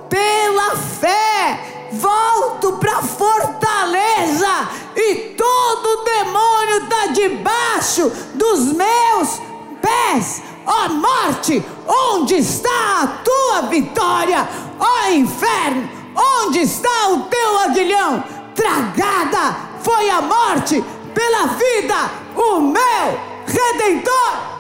pela 0.10 0.76
fé 0.76 1.78
volto 1.92 2.74
para 2.74 3.02
fortaleza 3.02 4.70
e 4.96 5.36
todo 5.38 6.04
demônio 6.04 6.78
está 6.84 7.08
debaixo 7.08 8.12
dos 8.36 8.74
meus 8.74 9.42
pés. 9.82 10.44
Ó 10.66 10.86
oh, 10.86 10.90
morte, 10.90 11.64
onde 11.88 12.36
está 12.36 13.02
a 13.02 13.08
tua 13.24 13.62
vitória? 13.70 14.48
Ó 14.80 14.86
oh, 14.86 15.12
inferno, 15.12 15.90
onde 16.16 16.60
está 16.60 17.10
o 17.10 17.22
teu 17.24 17.60
aguilhão? 17.60 18.24
Tragada 18.54 19.56
foi 19.82 20.10
a 20.10 20.22
morte 20.22 20.84
pela 21.14 21.48
vida, 21.48 22.12
o 22.36 22.60
meu 22.60 23.20
redentor. 23.46 24.58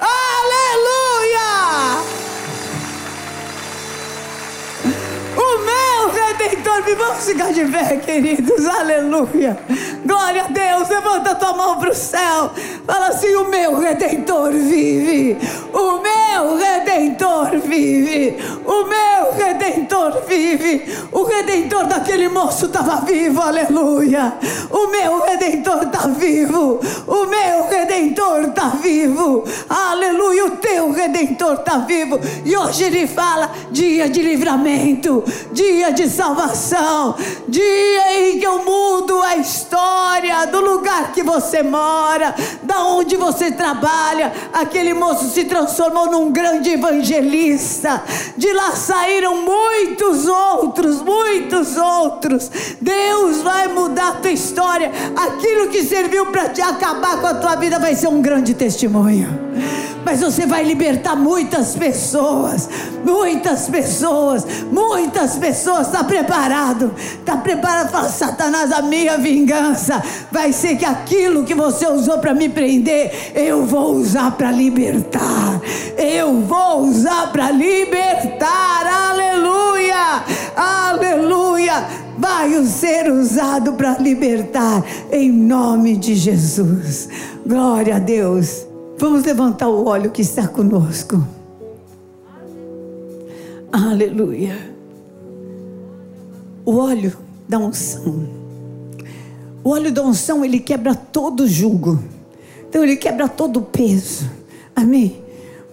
Aleluia! 0.00 1.50
O 5.50 5.58
meu 5.58 6.10
redentor 6.10 6.82
vive. 6.82 6.94
Vamos 6.94 7.24
ficar 7.24 7.52
de 7.52 7.64
pé, 7.64 7.96
queridos. 7.96 8.66
Aleluia. 8.66 9.58
Glória 10.04 10.44
a 10.44 10.48
Deus. 10.48 10.88
Levanta 10.88 11.34
tua 11.34 11.52
mão 11.54 11.78
para 11.78 11.90
o 11.90 11.94
céu. 11.94 12.52
Fala 12.86 13.08
assim: 13.08 13.34
O 13.34 13.48
meu 13.48 13.78
redentor 13.78 14.52
vive. 14.52 15.36
O 15.72 15.98
meu 15.98 16.56
redentor 16.56 17.58
vive. 17.58 18.36
O 18.64 18.84
meu 18.84 19.09
redentor 20.00 20.22
vive. 20.26 20.98
O 21.12 21.24
redentor 21.24 21.86
daquele 21.86 22.28
moço 22.28 22.66
estava 22.66 23.02
vivo. 23.04 23.40
Aleluia. 23.40 24.32
O 24.70 24.86
meu 24.86 25.22
redentor 25.22 25.82
está 25.82 26.08
vivo. 26.08 26.80
O 27.06 27.26
meu 27.26 27.68
redentor 27.68 28.48
está 28.48 28.68
vivo. 28.68 29.44
Aleluia. 29.68 30.46
O 30.46 30.50
teu 30.52 30.92
redentor 30.92 31.54
está 31.54 31.78
vivo. 31.78 32.18
E 32.44 32.56
hoje 32.56 32.84
ele 32.84 33.06
fala: 33.06 33.50
dia 33.70 34.08
de 34.08 34.22
livramento 34.22 35.22
dia 35.52 35.92
de 35.92 36.08
salvação, 36.08 37.14
dia 37.48 38.18
em 38.18 38.38
que 38.38 38.46
eu 38.46 38.64
mudo 38.64 39.20
a 39.22 39.36
história 39.36 40.46
do 40.46 40.60
lugar 40.60 41.12
que 41.12 41.22
você 41.22 41.62
mora, 41.62 42.34
da 42.62 42.84
onde 42.84 43.16
você 43.16 43.50
trabalha. 43.50 44.32
Aquele 44.52 44.94
moço 44.94 45.28
se 45.30 45.44
transformou 45.44 46.10
num 46.10 46.32
grande 46.32 46.70
evangelista. 46.70 48.02
De 48.36 48.52
lá 48.52 48.72
saíram 48.72 49.42
muitos 49.42 49.89
outros, 50.26 51.02
muitos 51.02 51.76
outros. 51.76 52.50
Deus 52.80 53.42
vai 53.42 53.68
mudar 53.68 54.08
a 54.08 54.12
tua 54.12 54.30
história. 54.30 54.90
Aquilo 55.16 55.68
que 55.68 55.82
serviu 55.84 56.26
para 56.26 56.48
te 56.48 56.60
acabar 56.60 57.20
com 57.20 57.26
a 57.26 57.34
tua 57.34 57.56
vida 57.56 57.78
vai 57.78 57.94
ser 57.94 58.08
um 58.08 58.20
grande 58.20 58.54
testemunho 58.54 59.50
mas 60.04 60.20
você 60.20 60.46
vai 60.46 60.64
libertar 60.64 61.14
muitas 61.14 61.76
pessoas, 61.76 62.68
muitas 63.04 63.68
pessoas, 63.68 64.44
muitas 64.70 65.36
pessoas. 65.36 65.86
Está 65.86 66.04
preparado? 66.04 66.94
Está 66.96 67.36
preparado 67.36 67.90
para 67.90 68.08
Satanás? 68.08 68.72
A 68.72 68.82
minha 68.82 69.18
vingança 69.18 70.02
vai 70.30 70.52
ser 70.52 70.76
que 70.76 70.84
aquilo 70.84 71.44
que 71.44 71.54
você 71.54 71.86
usou 71.86 72.18
para 72.18 72.34
me 72.34 72.48
prender, 72.48 73.32
eu 73.34 73.64
vou 73.64 73.92
usar 73.94 74.32
para 74.32 74.50
libertar. 74.50 75.60
Eu 75.96 76.40
vou 76.42 76.80
usar 76.82 77.30
para 77.32 77.50
libertar. 77.50 79.10
Aleluia! 79.10 79.79
Aleluia! 80.56 82.10
vai 82.20 82.64
ser 82.66 83.10
usado 83.10 83.72
para 83.72 83.96
libertar, 83.98 84.84
em 85.10 85.32
nome 85.32 85.96
de 85.96 86.14
Jesus. 86.14 87.08
Glória 87.46 87.96
a 87.96 87.98
Deus. 87.98 88.66
Vamos 88.98 89.24
levantar 89.24 89.68
o 89.68 89.86
óleo 89.86 90.10
que 90.10 90.20
está 90.20 90.46
conosco. 90.46 91.26
Aleluia. 93.72 94.54
O 96.64 96.76
óleo 96.76 97.16
da 97.48 97.58
unção. 97.58 98.28
O 99.64 99.70
óleo 99.70 99.90
da 99.90 100.02
unção, 100.02 100.44
ele 100.44 100.60
quebra 100.60 100.94
todo 100.94 101.48
jugo. 101.48 101.98
Então 102.68 102.84
ele 102.84 102.96
quebra 102.96 103.28
todo 103.28 103.62
peso. 103.62 104.30
Amém? 104.76 105.22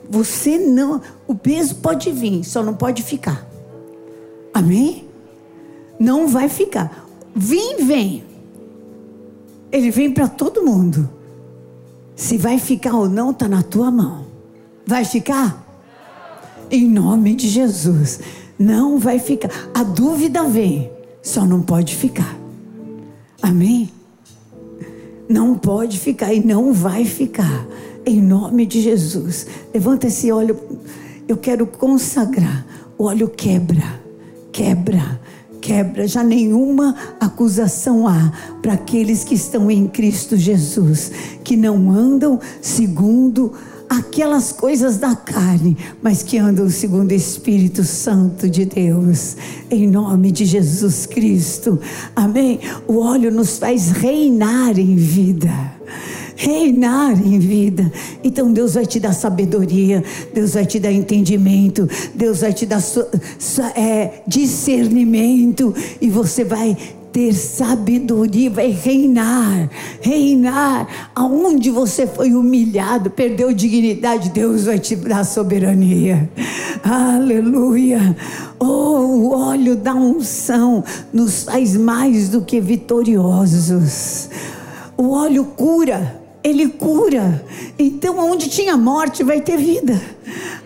Você 0.10 0.58
não, 0.58 1.02
o 1.28 1.36
peso 1.36 1.76
pode 1.76 2.10
vir, 2.12 2.46
só 2.46 2.64
não 2.64 2.74
pode 2.74 3.04
ficar. 3.04 3.57
Amém? 4.58 5.06
Não 6.00 6.28
vai 6.28 6.50
ficar. 6.50 7.08
Vem, 7.36 7.86
vem. 7.86 8.24
Ele 9.72 9.92
vem 9.92 10.12
para 10.12 10.28
todo 10.28 10.64
mundo. 10.64 11.08
Se 12.16 12.40
vai 12.40 12.58
ficar 12.58 12.96
ou 12.96 13.08
não, 13.08 13.30
está 13.30 13.48
na 13.48 13.62
tua 13.62 13.92
mão. 13.92 14.26
Vai 14.84 15.06
ficar? 15.06 15.64
Em 16.72 16.90
nome 16.90 17.36
de 17.36 17.48
Jesus. 17.48 18.20
Não 18.58 18.98
vai 18.98 19.20
ficar. 19.20 19.52
A 19.76 19.84
dúvida 19.84 20.44
vem, 20.46 20.90
só 21.22 21.46
não 21.46 21.62
pode 21.62 21.96
ficar. 21.96 22.36
Amém? 23.40 23.92
Não 25.30 25.56
pode 25.56 26.00
ficar 26.00 26.34
e 26.34 26.44
não 26.44 26.74
vai 26.74 27.06
ficar. 27.06 27.68
Em 28.04 28.20
nome 28.20 28.66
de 28.66 28.82
Jesus. 28.82 29.46
Levanta 29.72 30.08
esse 30.08 30.32
óleo. 30.32 30.60
Eu 31.28 31.38
quero 31.38 31.68
consagrar. 31.68 32.66
O 32.98 33.04
óleo 33.04 33.30
quebra, 33.30 34.07
quebra, 34.58 35.20
quebra. 35.62 36.08
Já 36.08 36.24
nenhuma 36.24 36.96
acusação 37.20 38.08
há 38.08 38.32
para 38.60 38.74
aqueles 38.74 39.24
que 39.24 39.36
estão 39.36 39.70
em 39.70 39.88
Cristo 39.88 40.36
Jesus, 40.36 41.12
que 41.44 41.56
não 41.56 41.92
andam 41.92 42.40
segundo 42.60 43.54
aquelas 43.88 44.52
coisas 44.52 44.98
da 44.98 45.16
carne, 45.16 45.78
mas 46.02 46.24
que 46.24 46.40
andam 46.40 46.68
segundo 46.72 47.12
o 47.12 47.14
Espírito 47.14 47.84
Santo 47.84 48.50
de 48.50 48.66
Deus, 48.66 49.38
em 49.70 49.88
nome 49.88 50.32
de 50.32 50.44
Jesus 50.44 51.06
Cristo. 51.06 51.80
Amém. 52.16 52.60
O 52.88 52.98
óleo 52.98 53.32
nos 53.32 53.60
faz 53.60 53.92
reinar 53.92 54.80
em 54.80 54.96
vida 54.96 55.78
reinar 56.38 57.20
em 57.20 57.40
vida. 57.40 57.92
Então 58.24 58.54
Deus 58.54 58.76
vai 58.76 58.86
te 58.86 59.00
dar 59.00 59.14
sabedoria, 59.14 60.04
Deus 60.34 60.54
vai 60.54 60.66
te 60.66 60.80
dar 60.80 60.92
entendimento, 60.92 61.90
Deus 62.14 62.42
vai 62.42 62.54
te 62.54 62.66
dar 62.66 62.82
é, 63.76 64.22
discernimento 64.28 65.74
e 66.00 66.10
você 66.10 66.44
vai 66.44 66.78
ter 67.12 67.34
sabedoria, 67.34 68.50
vai 68.52 68.70
reinar, 68.70 69.70
reinar. 70.02 71.10
Aonde 71.16 71.72
você 71.72 72.06
foi 72.06 72.34
humilhado, 72.34 73.10
perdeu 73.10 73.52
dignidade, 73.52 74.30
Deus 74.30 74.66
vai 74.66 74.78
te 74.78 74.96
dar 74.96 75.26
soberania. 75.26 76.30
Aleluia. 76.84 78.16
Oh, 78.60 78.66
o 78.66 79.32
óleo 79.32 79.76
da 79.76 79.96
unção 79.96 80.84
nos 81.12 81.44
faz 81.44 81.76
mais 81.76 82.30
do 82.30 82.42
que 82.42 82.62
vitoriosos. 82.62 84.30
O 84.96 85.10
óleo 85.10 85.44
cura. 85.44 86.27
Ele 86.48 86.70
cura. 86.70 87.46
Então, 87.78 88.18
onde 88.18 88.48
tinha 88.48 88.78
morte, 88.78 89.22
vai 89.22 89.42
ter 89.42 89.58
vida. 89.58 90.02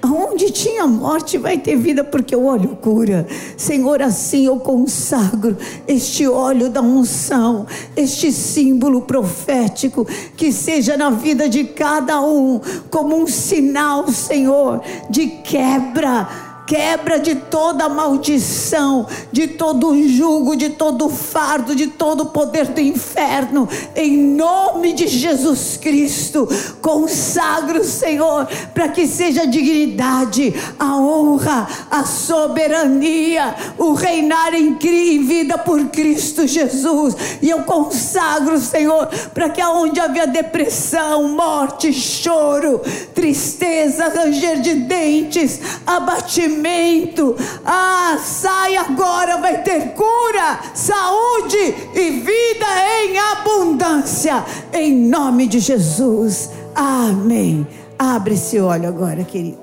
Onde 0.03 0.51
tinha 0.51 0.85
morte, 0.85 1.39
vai 1.39 1.57
ter 1.57 1.75
vida, 1.75 2.03
porque 2.03 2.35
o 2.35 2.45
óleo 2.45 2.77
cura. 2.79 3.25
Senhor, 3.57 3.99
assim 3.99 4.45
eu 4.45 4.59
consagro 4.59 5.57
este 5.87 6.27
óleo 6.27 6.69
da 6.69 6.81
unção, 6.83 7.65
este 7.95 8.31
símbolo 8.31 9.01
profético, 9.01 10.07
que 10.37 10.51
seja 10.51 10.95
na 10.95 11.09
vida 11.09 11.49
de 11.49 11.63
cada 11.63 12.21
um, 12.21 12.61
como 12.91 13.15
um 13.15 13.25
sinal, 13.25 14.07
Senhor, 14.07 14.83
de 15.09 15.27
quebra 15.27 16.50
quebra 16.71 17.19
de 17.19 17.35
toda 17.35 17.89
maldição, 17.89 19.05
de 19.29 19.45
todo 19.45 20.07
jugo, 20.07 20.55
de 20.55 20.69
todo 20.69 21.09
fardo, 21.09 21.75
de 21.75 21.87
todo 21.87 22.27
poder 22.27 22.67
do 22.67 22.79
inferno, 22.79 23.67
em 23.93 24.15
nome 24.17 24.93
de 24.93 25.05
Jesus 25.05 25.75
Cristo. 25.75 26.47
Consagro, 26.81 27.83
Senhor, 27.83 28.47
para 28.73 28.87
que 28.87 29.05
seja 29.05 29.41
a 29.41 29.45
dignidade, 29.45 30.53
a 30.79 30.95
honra, 30.95 31.67
a 31.91 32.05
soberania, 32.05 33.53
o 33.77 33.91
reinar 33.91 34.53
em 34.53 34.77
vida 35.19 35.57
por 35.57 35.87
Cristo 35.87 36.47
Jesus. 36.47 37.17
E 37.41 37.49
eu 37.49 37.63
consagro, 37.63 38.57
Senhor, 38.57 39.07
para 39.33 39.49
que 39.49 39.59
aonde 39.59 39.99
havia 39.99 40.25
depressão, 40.25 41.35
morte, 41.35 41.91
choro, 41.91 42.79
tristeza, 43.13 44.07
ranger 44.07 44.61
de 44.61 44.73
dentes, 44.75 45.59
abatimento, 45.85 46.60
sofrimento. 46.61 47.35
Ah, 47.65 48.17
sai 48.23 48.77
agora, 48.77 49.37
vai 49.37 49.63
ter 49.63 49.93
cura, 49.93 50.59
saúde 50.73 51.57
e 51.93 52.11
vida 52.11 52.65
em 53.03 53.17
abundância. 53.17 54.45
Em 54.71 54.93
nome 54.93 55.47
de 55.47 55.59
Jesus. 55.59 56.51
Amém. 56.75 57.67
Abre 57.97 58.35
esse 58.35 58.59
olho 58.59 58.87
agora, 58.87 59.23
querido. 59.23 59.59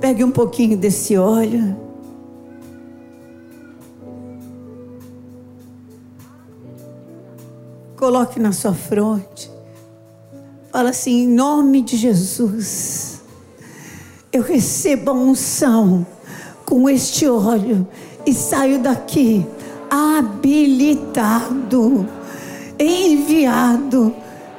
Pegue 0.00 0.22
um 0.22 0.30
pouquinho 0.30 0.76
desse 0.76 1.16
óleo. 1.16 1.76
Coloque 7.96 8.38
na 8.38 8.52
sua 8.52 8.72
fronte. 8.72 9.57
Fala 10.88 10.96
assim, 10.96 11.24
em 11.24 11.28
nome 11.28 11.82
de 11.82 11.98
Jesus, 11.98 13.20
eu 14.32 14.40
recebo 14.40 15.10
a 15.10 15.12
unção 15.12 16.06
com 16.64 16.88
este 16.88 17.28
óleo 17.28 17.86
e 18.24 18.32
saio 18.32 18.78
daqui 18.78 19.44
habilitado, 19.90 20.88
enviado 22.78 24.16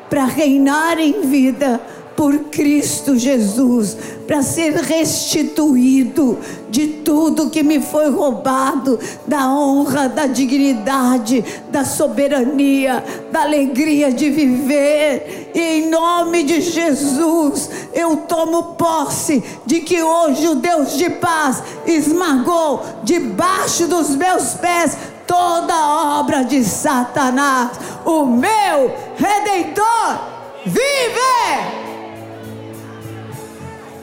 para 0.07 0.25
reinar 0.25 0.99
em 0.99 1.21
vida 1.21 1.81
por 2.19 2.37
Cristo 2.51 3.17
Jesus, 3.17 3.95
para 4.27 4.43
ser 4.43 4.73
restituído 4.73 6.37
de 6.69 6.85
tudo 6.87 7.49
que 7.49 7.63
me 7.63 7.79
foi 7.79 8.09
roubado, 8.09 8.99
da 9.25 9.49
honra, 9.49 10.09
da 10.09 10.27
dignidade, 10.27 11.45
da 11.69 11.85
soberania, 11.85 13.01
da 13.31 13.43
alegria 13.43 14.11
de 14.11 14.29
viver. 14.29 15.49
E 15.55 15.61
em 15.61 15.89
nome 15.89 16.43
de 16.43 16.59
Jesus, 16.59 17.69
eu 17.93 18.17
tomo 18.17 18.75
posse 18.75 19.41
de 19.65 19.79
que 19.79 20.03
hoje 20.03 20.45
o 20.45 20.55
Deus 20.55 20.97
de 20.97 21.09
paz 21.09 21.63
esmagou 21.85 22.83
debaixo 23.01 23.87
dos 23.87 24.13
meus 24.13 24.55
pés 24.55 24.97
toda 25.25 26.19
obra 26.19 26.43
de 26.43 26.65
Satanás. 26.65 27.79
O 28.03 28.25
meu 28.25 28.93
redentor 29.15 30.19
vive! 30.65 31.78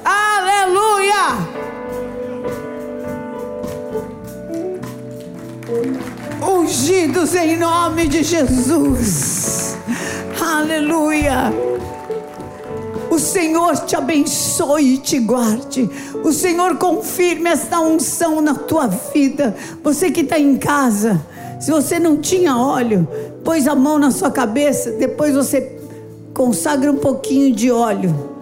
Aleluia! 0.06 1.36
Ungidos 6.40 7.34
em 7.34 7.56
nome 7.56 8.06
de 8.06 8.22
Jesus. 8.22 9.76
Aleluia. 10.40 11.52
O 13.10 13.18
Senhor 13.18 13.76
te 13.78 13.96
abençoe 13.96 14.94
e 14.94 14.98
te 14.98 15.18
guarde. 15.18 15.90
O 16.22 16.32
Senhor 16.32 16.76
confirme 16.76 17.50
esta 17.50 17.80
unção 17.80 18.40
na 18.40 18.54
tua 18.54 18.86
vida. 18.86 19.56
Você 19.82 20.12
que 20.12 20.20
está 20.20 20.38
em 20.38 20.56
casa, 20.56 21.20
se 21.60 21.72
você 21.72 21.98
não 21.98 22.18
tinha 22.18 22.56
óleo, 22.56 23.08
pôs 23.42 23.66
a 23.66 23.74
mão 23.74 23.98
na 23.98 24.12
sua 24.12 24.30
cabeça, 24.30 24.92
depois 24.92 25.34
você 25.34 25.80
consagra 26.32 26.92
um 26.92 26.98
pouquinho 26.98 27.52
de 27.52 27.72
óleo 27.72 28.35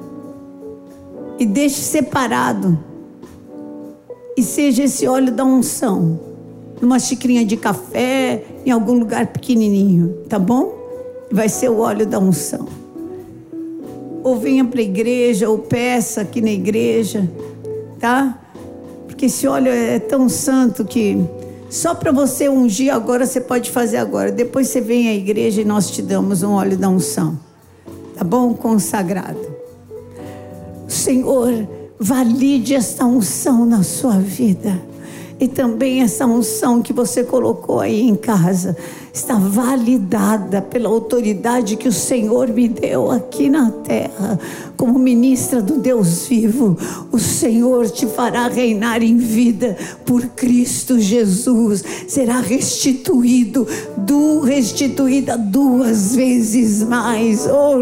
e 1.39 1.47
deixe 1.47 1.81
separado. 1.81 2.79
E 4.37 4.43
seja 4.43 4.85
esse 4.85 5.07
óleo 5.07 5.33
da 5.33 5.45
unção, 5.45 6.19
numa 6.81 6.99
xicrinha 6.99 7.45
de 7.45 7.57
café, 7.57 8.43
em 8.67 8.71
algum 8.71 8.95
lugar 8.95 9.29
pequenininho, 9.29 10.25
tá 10.29 10.39
bom? 10.39 10.75
Vai 11.31 11.49
ser 11.49 11.71
o 11.71 11.79
óleo 11.79 12.07
da 12.07 12.19
unção. 12.19 12.67
Ou 14.23 14.37
venha 14.37 14.65
para 14.65 14.81
a 14.81 14.85
igreja, 14.85 15.49
ou 15.49 15.59
peça 15.59 16.23
aqui 16.23 16.41
na 16.41 16.51
igreja, 16.51 17.29
tá? 18.01 18.41
Porque 19.07 19.27
esse 19.27 19.47
óleo 19.47 19.71
é 19.71 19.99
tão 19.99 20.29
santo 20.29 20.85
que 20.85 21.19
só 21.71 21.95
para 21.95 22.11
você 22.11 22.49
ungir 22.49 22.93
agora 22.93 23.27
você 23.27 23.41
pode 23.41 23.71
fazer 23.71 23.99
agora. 23.99 24.33
Depois 24.33 24.69
você 24.69 24.81
vem 24.81 25.09
à 25.09 25.15
igreja 25.15 25.61
e 25.61 25.65
nós 25.65 25.91
te 25.91 26.03
damos 26.03 26.43
um 26.43 26.53
óleo 26.53 26.77
da 26.77 26.89
unção. 26.89 27.39
Tá 28.17 28.25
bom? 28.25 28.55
Consagrado. 28.55 29.54
Senhor, 30.95 31.69
valide 31.99 32.75
essa 32.75 33.05
unção 33.05 33.67
na 33.67 33.83
sua 33.83 34.19
vida. 34.19 34.81
E 35.39 35.49
também 35.49 36.03
essa 36.03 36.27
unção 36.27 36.81
que 36.81 36.93
você 36.93 37.25
colocou 37.25 37.81
aí 37.81 38.03
em 38.03 38.15
casa. 38.15 38.77
Está 39.15 39.37
validada 39.37 40.61
pela 40.61 40.89
autoridade 40.89 41.77
que 41.77 41.87
o 41.87 41.93
Senhor 41.93 42.49
me 42.49 42.69
deu 42.69 43.13
aqui 43.13 43.49
na 43.49 43.71
terra. 43.71 44.41
Como 44.77 44.99
ministra 44.99 45.63
do 45.63 45.79
Deus 45.79 46.27
vivo, 46.27 46.77
o 47.13 47.19
Senhor 47.21 47.89
te 47.89 48.07
fará 48.07 48.49
reinar 48.49 49.05
em 49.05 49.17
vida 49.17 49.77
por 50.05 50.27
Cristo 50.31 50.99
Jesus. 50.99 51.85
Será 52.09 52.41
restituído, 52.41 53.65
do, 53.97 54.41
restituída 54.41 55.39
duas 55.39 56.17
vezes 56.17 56.83
mais. 56.83 57.47
Oh, 57.47 57.79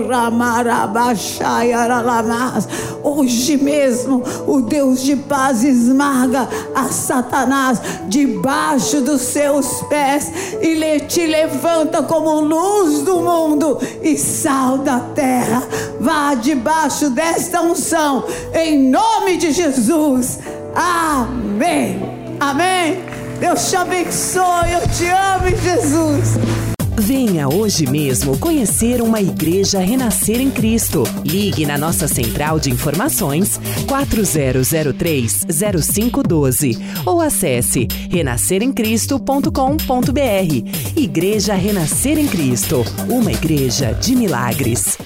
Hoje 3.03 3.57
mesmo, 3.57 4.23
o 4.47 4.61
Deus 4.61 5.03
de 5.03 5.17
paz 5.17 5.65
esmaga 5.65 6.47
a 6.75 6.89
Satanás 6.89 7.81
debaixo 8.07 9.01
dos 9.01 9.23
seus 9.23 9.81
pés 9.89 10.31
e 10.61 10.75
te 11.23 11.27
levanta 11.27 12.03
como 12.03 12.41
luz 12.41 13.03
do 13.03 13.21
mundo 13.21 13.79
e 14.03 14.19
sal 14.19 14.79
da 14.79 14.99
terra. 14.99 15.63
Vá 16.01 16.35
debaixo 16.35 17.11
desta 17.11 17.63
unção, 17.63 18.25
em 18.53 18.91
nome 18.91 19.37
de 19.37 19.53
Jesus. 19.53 20.41
Amém. 20.75 22.01
Amém. 22.41 23.05
Deus 23.39 23.71
te 23.71 23.77
abençoe. 23.77 24.73
Eu 24.73 24.89
te 24.89 25.07
amo, 25.07 25.57
Jesus. 25.63 26.62
Venha 26.99 27.49
hoje 27.49 27.87
mesmo 27.87 28.39
conhecer 28.39 29.01
uma 29.01 29.19
igreja 29.21 29.79
renascer 29.81 30.41
em 30.41 30.51
Cristo. 30.51 31.05
Ligue 31.25 31.65
na 31.65 31.79
nossa 31.79 32.07
central 32.07 32.61
de 32.61 32.71
informações 32.71 33.59
4003-0512 33.87 36.79
ou 37.07 37.21
acesse 37.21 37.89
renasceremcristo.com.br. 38.11 40.97
Igreja 40.97 41.55
Renascer 41.55 42.19
em 42.19 42.27
Cristo, 42.27 42.85
uma 43.09 43.33
igreja 43.33 43.93
de 43.93 44.15
milagres. 44.15 44.99